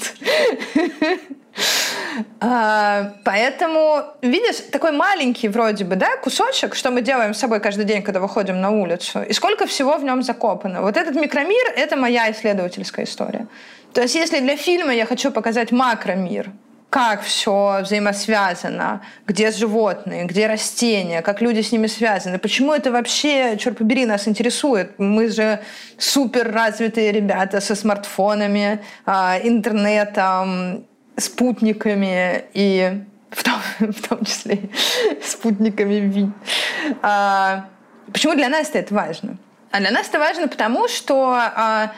А, 2.41 3.15
поэтому, 3.25 4.03
видишь, 4.23 4.57
такой 4.73 4.93
маленький 4.93 5.49
вроде 5.49 5.85
бы, 5.85 5.97
да, 5.97 6.17
кусочек, 6.17 6.75
что 6.75 6.91
мы 6.91 7.03
делаем 7.03 7.35
с 7.35 7.39
собой 7.39 7.61
каждый 7.61 7.85
день, 7.85 8.03
когда 8.03 8.21
выходим 8.21 8.61
на 8.61 8.71
улицу, 8.71 9.23
и 9.23 9.33
сколько 9.33 9.67
всего 9.67 9.97
в 9.97 10.05
нем 10.05 10.23
закопано. 10.23 10.83
Вот 10.83 10.97
этот 10.97 11.15
микромир— 11.15 11.73
это 11.77 11.97
моя 11.97 12.31
исследовательская 12.31 13.05
история. 13.05 13.47
То 13.93 14.03
есть 14.03 14.15
если 14.15 14.41
для 14.41 14.57
фильма 14.57 14.95
я 14.95 15.07
хочу 15.07 15.31
показать 15.31 15.73
макромир, 15.73 16.53
как 16.97 17.21
все 17.21 17.81
взаимосвязано, 17.83 19.03
где 19.27 19.51
животные, 19.51 20.25
где 20.25 20.47
растения, 20.47 21.21
как 21.21 21.43
люди 21.43 21.61
с 21.61 21.71
ними 21.71 21.89
связаны. 21.89 22.39
Почему 22.39 22.73
это 22.73 22.91
вообще, 22.91 23.59
черт 23.59 23.77
побери, 23.77 24.07
нас 24.07 24.27
интересует? 24.27 24.99
Мы 24.99 25.29
же 25.29 25.61
супер 25.99 26.51
развитые 26.51 27.13
ребята 27.13 27.61
со 27.61 27.75
смартфонами, 27.75 28.81
а, 29.05 29.39
интернетом, 29.43 30.87
спутниками 31.19 32.45
и 32.55 33.03
в 33.31 33.45
том, 33.45 33.61
в 33.93 34.09
том 34.09 34.25
числе 34.25 34.71
спутниками 35.23 35.97
Ви. 35.97 36.31
А, 37.03 37.67
почему 38.11 38.35
для 38.35 38.49
нас 38.49 38.71
это 38.73 38.95
важно? 38.95 39.37
А 39.71 39.81
для 39.81 39.91
нас 39.91 40.09
это 40.09 40.19
важно 40.19 40.49
потому, 40.49 40.89
что 40.89 41.35
а, 41.35 41.93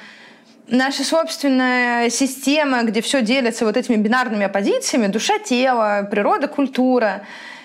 наша 0.68 1.04
собственная 1.04 2.10
система, 2.10 2.82
где 2.82 3.00
все 3.00 3.22
делится 3.22 3.64
вот 3.64 3.76
этими 3.76 3.96
бинарными 3.96 4.44
оппозициями, 4.44 5.06
душа, 5.06 5.38
тело, 5.38 6.06
природа, 6.10 6.48
культура, 6.48 7.22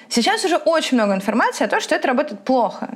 сейчас 0.10 0.46
уже 0.46 0.58
очень 0.58 0.98
много 0.98 1.14
информации 1.14 1.66
о 1.66 1.68
том, 1.68 1.82
что 1.82 1.96
это 1.96 2.08
работает 2.08 2.42
плохо. 2.44 2.90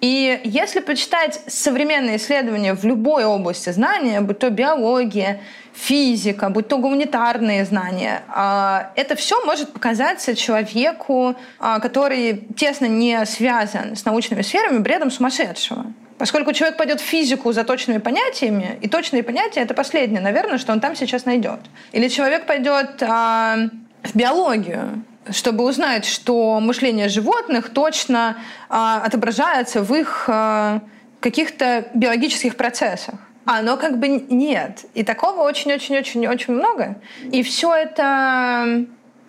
И 0.00 0.40
если 0.42 0.80
почитать 0.80 1.40
современные 1.46 2.16
исследования 2.16 2.74
в 2.74 2.84
любой 2.84 3.24
области 3.24 3.70
знания, 3.70 4.20
будь 4.20 4.40
то 4.40 4.50
биология, 4.50 5.40
физика, 5.72 6.50
будь 6.50 6.66
то 6.66 6.78
гуманитарные 6.78 7.64
знания, 7.64 8.22
а, 8.28 8.90
это 8.96 9.14
все 9.14 9.44
может 9.44 9.72
показаться 9.72 10.34
человеку, 10.34 11.36
а, 11.60 11.78
который 11.78 12.48
тесно 12.56 12.86
не 12.86 13.24
связан 13.26 13.94
с 13.94 14.04
научными 14.04 14.42
сферами, 14.42 14.78
бредом 14.78 15.12
сумасшедшего. 15.12 15.86
Поскольку 16.18 16.52
человек 16.52 16.76
пойдет 16.76 17.00
в 17.00 17.04
физику 17.04 17.52
за 17.52 17.64
точными 17.64 17.98
понятиями, 17.98 18.78
и 18.80 18.88
точные 18.88 19.22
понятия— 19.22 19.60
это 19.62 19.74
последнее, 19.74 20.20
наверное, 20.20 20.58
что 20.58 20.72
он 20.72 20.80
там 20.80 20.94
сейчас 20.94 21.24
найдет. 21.24 21.60
Или 21.92 22.08
человек 22.08 22.46
пойдет 22.46 23.02
а, 23.02 23.56
в 24.02 24.16
биологию, 24.16 25.04
чтобы 25.30 25.64
узнать, 25.64 26.04
что 26.04 26.60
мышление 26.60 27.08
животных 27.08 27.70
точно 27.70 28.36
а, 28.68 29.02
отображается 29.04 29.82
в 29.82 29.94
их 29.94 30.24
а, 30.28 30.80
каких-то 31.20 31.88
биологических 31.94 32.56
процессах. 32.56 33.14
А 33.44 33.58
оно 33.58 33.76
как 33.76 33.98
бы 33.98 34.08
нет. 34.08 34.84
И 34.94 35.02
такого 35.02 35.42
очень-очень-очень-очень 35.42 36.54
много. 36.54 36.96
И 37.32 37.42
все 37.42 37.74
это 37.74 38.86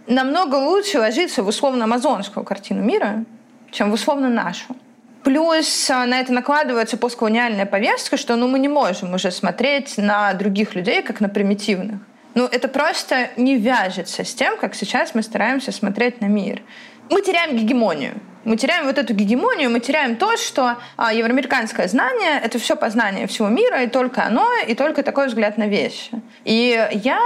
намного 0.07 0.55
лучше 0.55 0.99
ложится 0.99 1.43
в 1.43 1.47
условно-амазонскую 1.47 2.43
картину 2.43 2.83
мира, 2.83 3.25
чем 3.71 3.89
в 3.89 3.93
условно 3.93 4.29
нашу. 4.29 4.75
Плюс 5.23 5.89
а, 5.89 6.05
на 6.05 6.19
это 6.19 6.33
накладывается 6.33 6.97
постколониальная 6.97 7.65
повестка, 7.65 8.17
что 8.17 8.35
ну, 8.35 8.47
мы 8.47 8.59
не 8.59 8.67
можем 8.67 9.13
уже 9.13 9.31
смотреть 9.31 9.97
на 9.97 10.33
других 10.33 10.75
людей 10.75 11.01
как 11.01 11.21
на 11.21 11.29
примитивных. 11.29 11.99
Ну, 12.35 12.45
это 12.45 12.67
просто 12.67 13.29
не 13.37 13.57
вяжется 13.57 14.23
с 14.23 14.33
тем, 14.33 14.57
как 14.57 14.75
сейчас 14.75 15.15
мы 15.15 15.23
стараемся 15.23 15.71
смотреть 15.71 16.19
на 16.19 16.25
мир. 16.25 16.61
Мы 17.09 17.21
теряем 17.21 17.55
гегемонию. 17.55 18.15
Мы 18.43 18.57
теряем 18.57 18.85
вот 18.85 18.97
эту 18.97 19.13
гегемонию, 19.13 19.69
мы 19.69 19.79
теряем 19.79 20.17
то, 20.17 20.35
что 20.35 20.75
а, 20.97 21.13
евроамериканское 21.13 21.87
знание— 21.87 22.41
это 22.43 22.59
все 22.59 22.75
познание 22.75 23.25
всего 23.27 23.47
мира, 23.47 23.83
и 23.83 23.87
только 23.87 24.25
оно, 24.25 24.45
и 24.67 24.75
только 24.75 25.01
такой 25.03 25.27
взгляд 25.27 25.57
на 25.57 25.67
вещи. 25.67 26.11
И 26.43 26.89
я, 26.91 27.19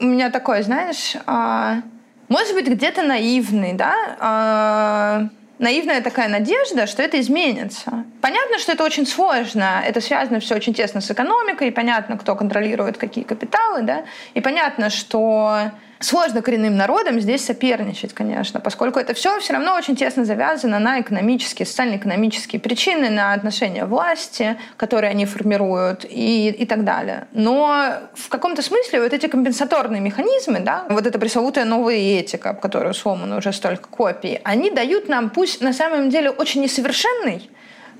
у 0.00 0.04
меня 0.04 0.30
такой, 0.30 0.62
знаешь, 0.62 1.14
а, 1.26 1.82
может 2.28 2.54
быть, 2.54 2.66
где-то 2.66 3.02
наивный, 3.02 3.74
да, 3.74 3.94
а, 4.18 5.28
наивная 5.58 6.00
такая 6.00 6.28
надежда, 6.28 6.86
что 6.86 7.02
это 7.02 7.20
изменится. 7.20 8.04
Понятно, 8.20 8.58
что 8.58 8.72
это 8.72 8.84
очень 8.84 9.06
сложно, 9.06 9.82
это 9.84 10.00
связано 10.00 10.40
все 10.40 10.54
очень 10.54 10.74
тесно 10.74 11.00
с 11.00 11.10
экономикой, 11.10 11.68
и 11.68 11.70
понятно, 11.70 12.18
кто 12.18 12.34
контролирует 12.36 12.98
какие 12.98 13.24
капиталы, 13.24 13.82
да, 13.82 14.04
и 14.34 14.40
понятно, 14.40 14.90
что 14.90 15.70
Сложно 16.04 16.42
коренным 16.42 16.76
народам 16.76 17.18
здесь 17.18 17.42
соперничать, 17.42 18.12
конечно, 18.12 18.60
поскольку 18.60 18.98
это 18.98 19.14
все 19.14 19.40
все 19.40 19.54
равно 19.54 19.74
очень 19.74 19.96
тесно 19.96 20.26
завязано 20.26 20.78
на 20.78 21.00
экономические, 21.00 21.64
социально-экономические 21.64 22.60
причины, 22.60 23.08
на 23.08 23.32
отношения 23.32 23.86
власти, 23.86 24.58
которые 24.76 25.12
они 25.12 25.24
формируют 25.24 26.04
и, 26.04 26.50
и 26.50 26.66
так 26.66 26.84
далее. 26.84 27.26
Но 27.32 27.94
в 28.12 28.28
каком-то 28.28 28.60
смысле 28.60 29.00
вот 29.00 29.14
эти 29.14 29.28
компенсаторные 29.28 30.02
механизмы, 30.02 30.60
да, 30.60 30.84
вот 30.90 31.06
эта 31.06 31.18
пресловутая 31.18 31.64
новая 31.64 31.96
этика, 31.96 32.50
об 32.50 32.60
которой 32.60 32.92
сломано 32.92 33.38
уже 33.38 33.54
столько 33.54 33.88
копий, 33.88 34.40
они 34.44 34.70
дают 34.70 35.08
нам, 35.08 35.30
пусть 35.30 35.62
на 35.62 35.72
самом 35.72 36.10
деле 36.10 36.28
очень 36.28 36.60
несовершенный, 36.60 37.48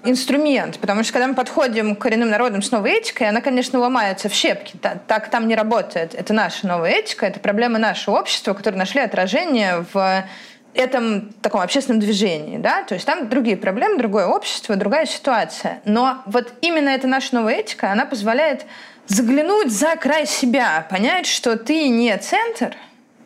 инструмент, 0.04 0.78
потому 0.78 1.02
что 1.02 1.12
когда 1.12 1.28
мы 1.28 1.34
подходим 1.34 1.96
к 1.96 2.00
коренным 2.00 2.30
народам 2.30 2.62
с 2.62 2.70
новой 2.70 2.98
этикой, 2.98 3.28
она, 3.28 3.40
конечно, 3.40 3.78
ломается 3.78 4.28
в 4.28 4.34
щепки. 4.34 4.76
Так, 5.06 5.28
там 5.30 5.48
не 5.48 5.54
работает. 5.54 6.14
Это 6.14 6.32
наша 6.32 6.66
новая 6.66 6.92
этика, 6.92 7.26
это 7.26 7.40
проблемы 7.40 7.78
нашего 7.78 8.18
общества, 8.18 8.54
которые 8.54 8.78
нашли 8.78 9.00
отражение 9.00 9.84
в 9.92 10.24
этом 10.74 11.32
таком 11.40 11.60
общественном 11.60 12.00
движении, 12.00 12.58
да, 12.58 12.82
то 12.82 12.94
есть 12.94 13.06
там 13.06 13.28
другие 13.28 13.56
проблемы, 13.56 13.96
другое 13.96 14.26
общество, 14.26 14.74
другая 14.76 15.06
ситуация. 15.06 15.80
Но 15.84 16.22
вот 16.26 16.52
именно 16.60 16.88
эта 16.88 17.06
наша 17.06 17.34
новая 17.34 17.54
этика, 17.54 17.92
она 17.92 18.04
позволяет 18.04 18.66
заглянуть 19.06 19.70
за 19.70 19.96
край 19.96 20.26
себя, 20.26 20.86
понять, 20.90 21.26
что 21.26 21.56
ты 21.56 21.88
не 21.88 22.16
центр, 22.18 22.74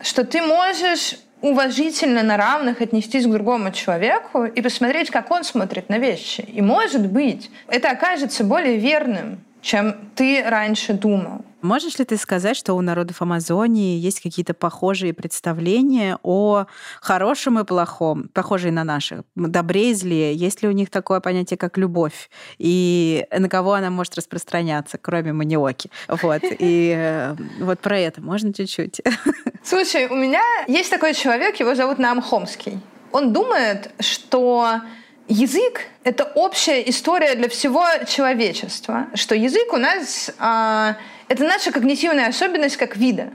что 0.01 0.23
ты 0.23 0.41
можешь 0.41 1.15
уважительно 1.41 2.23
на 2.23 2.37
равных 2.37 2.81
отнестись 2.81 3.25
к 3.25 3.29
другому 3.29 3.71
человеку 3.71 4.45
и 4.45 4.61
посмотреть, 4.61 5.09
как 5.09 5.31
он 5.31 5.43
смотрит 5.43 5.89
на 5.89 5.97
вещи. 5.97 6.41
И, 6.41 6.61
может 6.61 7.07
быть, 7.07 7.49
это 7.67 7.91
окажется 7.91 8.43
более 8.43 8.77
верным, 8.77 9.39
чем 9.61 9.95
ты 10.15 10.43
раньше 10.45 10.93
думал. 10.93 11.45
Можешь 11.61 11.99
ли 11.99 12.05
ты 12.05 12.17
сказать, 12.17 12.55
что 12.55 12.73
у 12.73 12.81
народов 12.81 13.21
Амазонии 13.21 13.97
есть 13.97 14.21
какие-то 14.21 14.53
похожие 14.53 15.13
представления 15.13 16.17
о 16.23 16.65
хорошем 17.01 17.59
и 17.59 17.65
плохом, 17.65 18.29
похожие 18.33 18.71
на 18.71 18.83
наши, 18.83 19.23
добре 19.35 19.91
и 19.91 19.93
зле? 19.93 20.33
Есть 20.33 20.63
ли 20.63 20.69
у 20.69 20.71
них 20.71 20.89
такое 20.89 21.19
понятие, 21.19 21.57
как 21.57 21.77
любовь? 21.77 22.29
И 22.57 23.25
на 23.37 23.49
кого 23.49 23.73
она 23.73 23.89
может 23.89 24.15
распространяться, 24.15 24.97
кроме 24.97 25.33
маниоки? 25.33 25.89
Вот. 26.07 26.41
И 26.59 26.93
э, 26.95 27.35
вот 27.59 27.79
про 27.79 27.99
это 27.99 28.21
можно 28.21 28.53
чуть-чуть? 28.53 29.01
Слушай, 29.63 30.07
у 30.07 30.15
меня 30.15 30.41
есть 30.67 30.89
такой 30.89 31.13
человек, 31.13 31.59
его 31.59 31.75
зовут 31.75 31.99
Нам 31.99 32.21
Хомский. 32.21 32.79
Он 33.11 33.33
думает, 33.33 33.91
что 33.99 34.81
язык— 35.29 35.81
это 36.03 36.25
общая 36.35 36.81
история 36.89 37.35
для 37.35 37.47
всего 37.47 37.85
человечества, 38.07 39.07
что 39.13 39.35
язык 39.35 39.71
у 39.71 39.77
нас 39.77 40.31
э,— 40.37 40.93
это 41.29 41.43
наша 41.43 41.71
когнитивная 41.71 42.27
особенность 42.27 42.77
как 42.77 42.97
вида, 42.97 43.29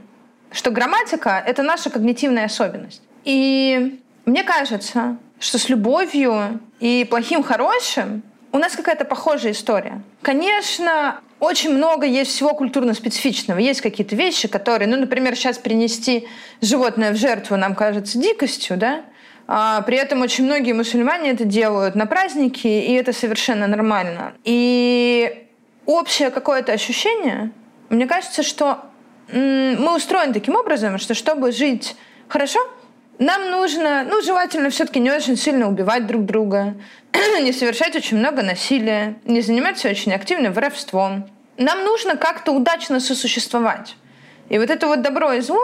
что 0.51 0.69
грамматика— 0.69 1.41
это 1.47 1.63
наша 1.63 1.89
когнитивная 1.89 2.45
особенность. 2.45 3.01
И 3.23 3.99
мне 4.25 4.43
кажется, 4.43 5.17
что 5.39 5.57
с 5.57 5.69
любовью 5.69 6.59
и 6.79 7.07
плохим 7.09 7.41
хорошим 7.41 8.21
у 8.51 8.57
нас 8.57 8.75
какая-то 8.75 9.05
похожая 9.05 9.53
история. 9.53 10.01
Конечно, 10.21 11.19
очень 11.39 11.73
много 11.75 12.05
есть 12.05 12.31
всего 12.31 12.53
культурно-специфичного. 12.53 13.59
Есть 13.59 13.81
какие-то 13.81 14.15
вещи, 14.15 14.47
которые, 14.47 14.87
ну, 14.87 14.97
например, 14.97 15.35
сейчас 15.35 15.57
принести 15.57 16.27
животное 16.61 17.11
в 17.11 17.17
жертву 17.17 17.57
нам 17.57 17.75
кажется 17.75 18.17
дикостью, 18.17 18.77
да? 18.77 19.01
А 19.47 19.81
при 19.81 19.97
этом 19.97 20.21
очень 20.21 20.45
многие 20.45 20.73
мусульмане 20.73 21.31
это 21.31 21.45
делают 21.45 21.95
на 21.95 22.05
праздники, 22.07 22.67
и 22.67 22.93
это 22.93 23.13
совершенно 23.13 23.67
нормально. 23.67 24.33
И 24.43 25.47
общее 25.85 26.31
какое-то 26.31 26.71
ощущение, 26.71 27.51
мне 27.89 28.07
кажется, 28.07 28.41
что 28.41 28.85
мы 29.31 29.95
устроены 29.95 30.33
таким 30.33 30.55
образом, 30.55 30.97
что 30.97 31.13
чтобы 31.13 31.51
жить 31.51 31.95
хорошо, 32.27 32.59
нам 33.17 33.49
нужно, 33.49 34.03
ну, 34.03 34.21
желательно 34.21 34.69
все-таки 34.69 34.99
не 34.99 35.11
очень 35.11 35.37
сильно 35.37 35.69
убивать 35.69 36.05
друг 36.05 36.25
друга, 36.25 36.75
не 37.41 37.53
совершать 37.53 37.95
очень 37.95 38.17
много 38.17 38.41
насилия, 38.41 39.15
не 39.25 39.41
заниматься 39.41 39.89
очень 39.89 40.13
активным 40.13 40.53
воровством. 40.53 41.29
Нам 41.57 41.85
нужно 41.85 42.17
как-то 42.17 42.51
удачно 42.51 42.99
сосуществовать. 42.99 43.95
И 44.49 44.57
вот 44.57 44.69
это 44.69 44.87
вот 44.87 45.01
добро 45.01 45.31
и 45.33 45.39
зло, 45.39 45.63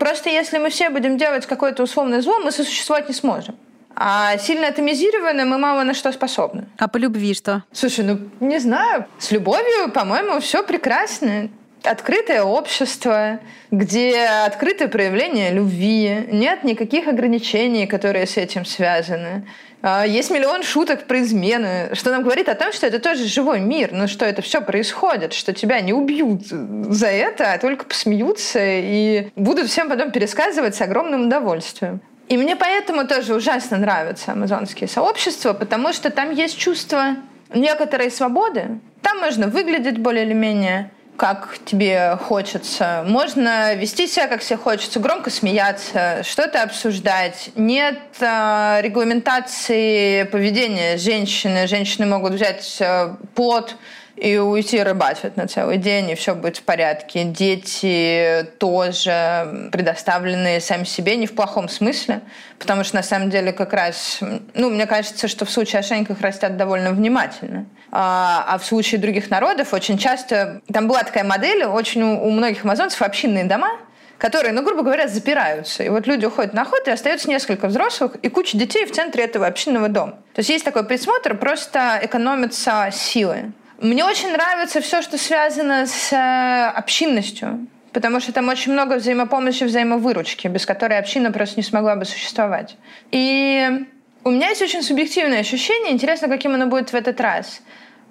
Просто 0.00 0.30
если 0.30 0.56
мы 0.56 0.70
все 0.70 0.88
будем 0.88 1.18
делать 1.18 1.44
какое-то 1.44 1.82
условное 1.82 2.22
зло, 2.22 2.38
мы 2.42 2.52
сосуществовать 2.52 3.08
не 3.08 3.14
сможем. 3.14 3.54
А 3.94 4.38
сильно 4.38 4.68
атомизированно 4.68 5.44
мы 5.44 5.58
мало 5.58 5.82
на 5.82 5.92
что 5.92 6.10
способны. 6.10 6.64
А 6.78 6.88
по 6.88 6.96
любви 6.96 7.34
что? 7.34 7.64
Слушай, 7.70 8.06
ну 8.06 8.18
не 8.40 8.58
знаю. 8.58 9.04
С 9.18 9.30
любовью, 9.30 9.92
по-моему, 9.92 10.40
все 10.40 10.62
прекрасно. 10.62 11.50
Открытое 11.82 12.42
общество, 12.42 13.40
где 13.70 14.26
открытое 14.46 14.88
проявление 14.88 15.50
любви, 15.50 16.26
нет 16.30 16.62
никаких 16.62 17.08
ограничений, 17.08 17.86
которые 17.86 18.26
с 18.26 18.36
этим 18.36 18.64
связаны. 18.66 19.46
А, 19.82 20.06
есть 20.06 20.30
миллион 20.30 20.62
шуток 20.62 21.06
про 21.06 21.22
измены, 21.22 21.90
что 21.94 22.10
нам 22.10 22.22
говорит 22.22 22.50
о 22.50 22.54
том, 22.54 22.72
что 22.72 22.86
это 22.86 22.98
тоже 22.98 23.24
живой 23.24 23.60
мир, 23.60 23.92
но 23.92 24.08
что 24.08 24.26
это 24.26 24.42
все 24.42 24.60
происходит, 24.60 25.32
что 25.32 25.54
тебя 25.54 25.80
не 25.80 25.94
убьют 25.94 26.42
за 26.48 27.06
это, 27.06 27.54
а 27.54 27.58
только 27.58 27.86
посмеются 27.86 28.58
и 28.62 29.28
будут 29.36 29.68
всем 29.68 29.88
потом 29.88 30.10
пересказывать 30.10 30.74
с 30.74 30.82
огромным 30.82 31.28
удовольствием. 31.28 32.02
И 32.28 32.36
мне 32.36 32.56
поэтому 32.56 33.06
тоже 33.08 33.34
ужасно 33.34 33.78
нравятся 33.78 34.32
амазонские 34.32 34.86
сообщества, 34.86 35.54
потому 35.54 35.92
что 35.92 36.10
там 36.10 36.30
есть 36.30 36.58
чувство 36.58 37.16
некоторой 37.54 38.10
свободы. 38.10 38.78
Там 39.02 39.18
можно 39.18 39.48
выглядеть 39.48 39.98
более 39.98 40.26
или 40.26 40.34
менее 40.34 40.90
как 41.20 41.58
тебе 41.66 42.16
хочется. 42.16 43.04
Можно 43.06 43.74
вести 43.74 44.06
себя, 44.06 44.26
как 44.26 44.42
себе 44.42 44.56
хочется, 44.56 45.00
громко 45.00 45.28
смеяться, 45.28 46.22
что-то 46.24 46.62
обсуждать. 46.62 47.50
Нет 47.56 47.98
э, 48.20 48.78
регламентации 48.80 50.22
поведения 50.22 50.96
женщины. 50.96 51.66
Женщины 51.66 52.06
могут 52.06 52.32
взять 52.32 52.78
э, 52.80 53.14
плод 53.34 53.76
и 54.20 54.36
уйти 54.36 54.82
рыбачить 54.82 55.36
на 55.38 55.48
целый 55.48 55.78
день, 55.78 56.10
и 56.10 56.14
все 56.14 56.34
будет 56.34 56.58
в 56.58 56.62
порядке. 56.62 57.24
Дети 57.24 58.46
тоже 58.58 59.70
предоставлены 59.72 60.60
сами 60.60 60.84
себе, 60.84 61.16
не 61.16 61.26
в 61.26 61.34
плохом 61.34 61.70
смысле, 61.70 62.20
потому 62.58 62.84
что 62.84 62.96
на 62.96 63.02
самом 63.02 63.30
деле 63.30 63.52
как 63.52 63.72
раз, 63.72 64.20
ну, 64.52 64.68
мне 64.68 64.86
кажется, 64.86 65.26
что 65.26 65.46
в 65.46 65.50
случае 65.50 65.80
ошейника 65.80 66.12
их 66.12 66.20
растят 66.20 66.58
довольно 66.58 66.92
внимательно. 66.92 67.64
А, 67.90 68.44
а 68.46 68.58
в 68.58 68.64
случае 68.64 69.00
других 69.00 69.30
народов 69.30 69.72
очень 69.72 69.96
часто, 69.96 70.60
там 70.70 70.86
была 70.86 71.02
такая 71.02 71.24
модель, 71.24 71.64
очень 71.64 72.02
у, 72.02 72.26
у 72.26 72.30
многих 72.30 72.64
амазонцев 72.64 73.00
общинные 73.00 73.44
дома, 73.44 73.70
которые, 74.18 74.52
ну, 74.52 74.62
грубо 74.62 74.82
говоря, 74.82 75.08
запираются. 75.08 75.82
И 75.82 75.88
вот 75.88 76.06
люди 76.06 76.26
уходят 76.26 76.52
на 76.52 76.62
охоту, 76.62 76.90
и 76.90 76.92
остается 76.92 77.30
несколько 77.30 77.68
взрослых 77.68 78.16
и 78.16 78.28
куча 78.28 78.58
детей 78.58 78.84
в 78.84 78.92
центре 78.92 79.24
этого 79.24 79.46
общинного 79.46 79.88
дома. 79.88 80.12
То 80.34 80.40
есть 80.40 80.50
есть 80.50 80.64
такой 80.64 80.84
присмотр, 80.84 81.38
просто 81.38 81.98
экономятся 82.02 82.90
силы. 82.92 83.52
Мне 83.80 84.04
очень 84.04 84.30
нравится 84.30 84.82
все, 84.82 85.00
что 85.00 85.16
связано 85.16 85.86
с 85.86 86.12
э, 86.12 86.70
общинностью, 86.78 87.66
потому 87.92 88.20
что 88.20 88.30
там 88.30 88.48
очень 88.50 88.72
много 88.72 88.96
взаимопомощи, 88.96 89.64
взаимовыручки, 89.64 90.48
без 90.48 90.66
которой 90.66 90.98
община 90.98 91.32
просто 91.32 91.56
не 91.56 91.62
смогла 91.62 91.96
бы 91.96 92.04
существовать. 92.04 92.76
И 93.10 93.86
у 94.22 94.30
меня 94.30 94.50
есть 94.50 94.60
очень 94.60 94.82
субъективное 94.82 95.40
ощущение, 95.40 95.92
интересно, 95.92 96.28
каким 96.28 96.54
оно 96.54 96.66
будет 96.66 96.92
в 96.92 96.94
этот 96.94 97.18
раз. 97.22 97.62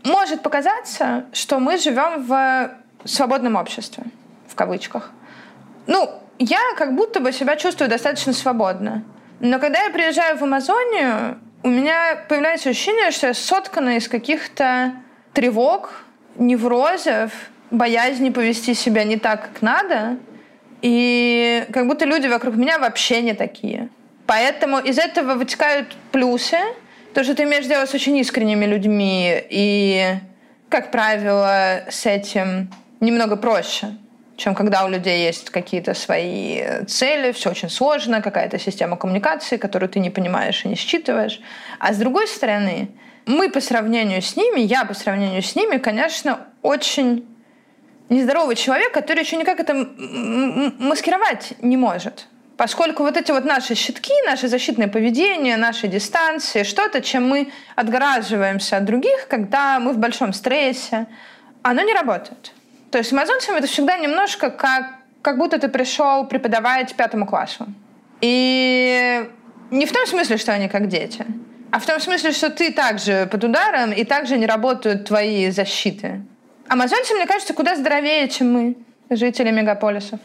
Может 0.03 0.41
показаться, 0.41 1.25
что 1.33 1.59
мы 1.59 1.77
живем 1.77 2.23
в 2.23 2.71
свободном 3.05 3.55
обществе, 3.55 4.05
в 4.47 4.55
кавычках. 4.55 5.11
Ну, 5.85 6.09
я 6.39 6.61
как 6.77 6.95
будто 6.95 7.19
бы 7.19 7.31
себя 7.31 7.55
чувствую 7.57 7.91
достаточно 7.91 8.33
свободно. 8.33 9.03
Но 9.39 9.59
когда 9.59 9.83
я 9.83 9.91
приезжаю 9.91 10.35
в 10.35 10.43
Амазонию, 10.43 11.39
у 11.61 11.69
меня 11.69 12.25
появляется 12.27 12.69
ощущение, 12.69 13.11
что 13.11 13.27
я 13.27 13.33
соткана 13.35 13.97
из 13.97 14.07
каких-то 14.07 14.93
тревог, 15.39 15.91
неврозов, 16.35 17.31
боязни 17.71 18.29
повести 18.29 18.73
себя 18.73 19.05
не 19.05 19.15
так, 19.15 19.41
как 19.41 19.61
надо. 19.61 20.17
И 20.81 21.65
как 21.71 21.87
будто 21.87 22.03
люди 22.03 22.27
вокруг 22.27 22.57
меня 22.57 22.77
вообще 22.77 23.21
не 23.21 23.33
такие. 23.33 23.87
Поэтому 24.25 24.79
из 24.79 24.99
этого 24.99 25.35
вытекают 25.35 25.95
плюсы. 26.11 26.57
То, 27.13 27.23
что 27.23 27.35
ты 27.35 27.43
имеешь 27.43 27.65
дело 27.67 27.85
с 27.85 27.93
очень 27.93 28.17
искренними 28.17 28.65
людьми. 28.65 29.41
И, 29.49 30.15
как 30.67 30.91
правило, 30.91 31.85
с 31.89 32.05
этим 32.05 32.69
немного 32.99 33.37
проще 33.37 33.87
чем 34.35 34.55
когда 34.55 34.85
у 34.85 34.89
людей 34.89 35.25
есть 35.25 35.49
какие-то 35.49 35.93
свои 35.93 36.63
цели, 36.87 37.33
все 37.33 37.49
очень 37.49 37.69
сложно, 37.69 38.21
какая-то 38.21 38.57
система 38.57 38.95
коммуникации, 38.95 39.57
которую 39.57 39.89
ты 39.89 39.99
не 39.99 40.09
понимаешь 40.09 40.63
и 40.63 40.69
не 40.69 40.75
считываешь. 40.75 41.41
А 41.77 41.93
с 41.93 41.97
другой 41.97 42.25
стороны, 42.25 42.87
мы 43.29 43.49
по 43.49 43.61
сравнению 43.61 44.21
с 44.21 44.35
ними, 44.35 44.59
я 44.59 44.85
по 44.85 44.93
сравнению 44.93 45.43
с 45.43 45.55
ними, 45.55 45.77
конечно, 45.77 46.47
очень 46.63 47.27
нездоровый 48.09 48.55
человек, 48.55 48.91
который 48.91 49.19
еще 49.19 49.37
никак 49.37 49.59
это 49.59 49.73
маскировать 50.79 51.53
не 51.61 51.77
может. 51.77 52.25
Поскольку 52.57 53.03
вот 53.03 53.15
эти 53.15 53.31
вот 53.31 53.45
наши 53.45 53.75
щитки, 53.75 54.11
наше 54.25 54.47
защитное 54.47 54.87
поведение, 54.87 55.57
наши 55.57 55.87
дистанции, 55.87 56.63
что-то, 56.63 57.01
чем 57.01 57.29
мы 57.29 57.51
отгораживаемся 57.75 58.77
от 58.77 58.85
других, 58.85 59.27
когда 59.29 59.79
мы 59.79 59.93
в 59.93 59.99
большом 59.99 60.33
стрессе, 60.33 61.05
оно 61.61 61.83
не 61.83 61.93
работает. 61.93 62.51
То 62.89 62.97
есть 62.97 63.11
с 63.11 63.13
амазонцами 63.13 63.59
это 63.59 63.67
всегда 63.67 63.97
немножко 63.97 64.49
как, 64.49 64.85
как 65.21 65.37
будто 65.37 65.59
ты 65.59 65.69
пришел 65.69 66.25
преподавать 66.25 66.95
пятому 66.95 67.27
классу. 67.27 67.67
И 68.21 69.29
не 69.69 69.85
в 69.85 69.93
том 69.93 70.07
смысле, 70.07 70.37
что 70.37 70.51
они 70.51 70.67
как 70.67 70.87
дети, 70.87 71.25
а 71.71 71.79
в 71.79 71.85
том 71.85 71.99
смысле, 71.99 72.31
что 72.31 72.49
ты 72.49 72.71
также 72.71 73.27
под 73.31 73.43
ударом, 73.43 73.91
и 73.91 74.03
также 74.03 74.37
не 74.37 74.45
работают 74.45 75.05
твои 75.05 75.51
защиты. 75.51 76.21
Амазонцы, 76.67 77.13
мне 77.13 77.27
кажется, 77.27 77.53
куда 77.53 77.75
здоровее, 77.75 78.27
чем 78.27 78.53
мы, 78.53 78.75
жители 79.09 79.51
мегаполисов. 79.51 80.19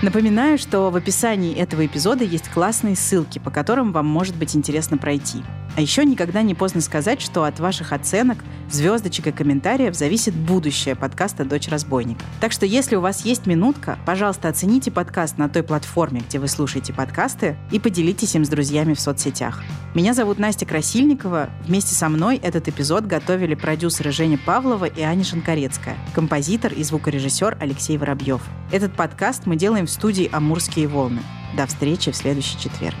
Напоминаю, 0.00 0.58
что 0.58 0.90
в 0.90 0.96
описании 0.96 1.58
этого 1.58 1.84
эпизода 1.84 2.22
есть 2.22 2.48
классные 2.48 2.94
ссылки, 2.94 3.40
по 3.40 3.50
которым 3.50 3.92
вам 3.92 4.06
может 4.06 4.36
быть 4.36 4.54
интересно 4.54 4.96
пройти. 4.96 5.42
А 5.76 5.80
еще 5.80 6.04
никогда 6.04 6.42
не 6.42 6.54
поздно 6.54 6.80
сказать, 6.80 7.20
что 7.20 7.44
от 7.44 7.60
ваших 7.60 7.92
оценок, 7.92 8.38
звездочек 8.70 9.28
и 9.28 9.32
комментариев 9.32 9.94
зависит 9.94 10.34
будущее 10.34 10.96
подкаста 10.96 11.44
«Дочь 11.44 11.68
разбойника». 11.68 12.24
Так 12.40 12.52
что 12.52 12.66
если 12.66 12.96
у 12.96 13.00
вас 13.00 13.24
есть 13.24 13.46
минутка, 13.46 13.98
пожалуйста, 14.04 14.48
оцените 14.48 14.90
подкаст 14.90 15.38
на 15.38 15.48
той 15.48 15.62
платформе, 15.62 16.22
где 16.28 16.38
вы 16.38 16.48
слушаете 16.48 16.92
подкасты, 16.92 17.56
и 17.70 17.78
поделитесь 17.78 18.34
им 18.34 18.44
с 18.44 18.48
друзьями 18.48 18.94
в 18.94 19.00
соцсетях. 19.00 19.62
Меня 19.94 20.14
зовут 20.14 20.38
Настя 20.38 20.66
Красильникова. 20.66 21.50
Вместе 21.64 21.94
со 21.94 22.08
мной 22.08 22.36
этот 22.36 22.68
эпизод 22.68 23.06
готовили 23.06 23.54
продюсеры 23.54 24.10
Женя 24.10 24.38
Павлова 24.38 24.84
и 24.84 25.02
Аня 25.02 25.24
Шанкарецкая, 25.24 25.96
композитор 26.14 26.72
и 26.72 26.82
звукорежиссер 26.82 27.56
Алексей 27.60 27.96
Воробьев. 27.98 28.42
Этот 28.72 28.94
подкаст 28.94 29.46
мы 29.46 29.56
делаем 29.56 29.86
в 29.86 29.90
студии 29.90 30.28
«Амурские 30.32 30.88
волны». 30.88 31.20
До 31.56 31.66
встречи 31.66 32.10
в 32.10 32.16
следующий 32.16 32.58
четверг. 32.58 32.96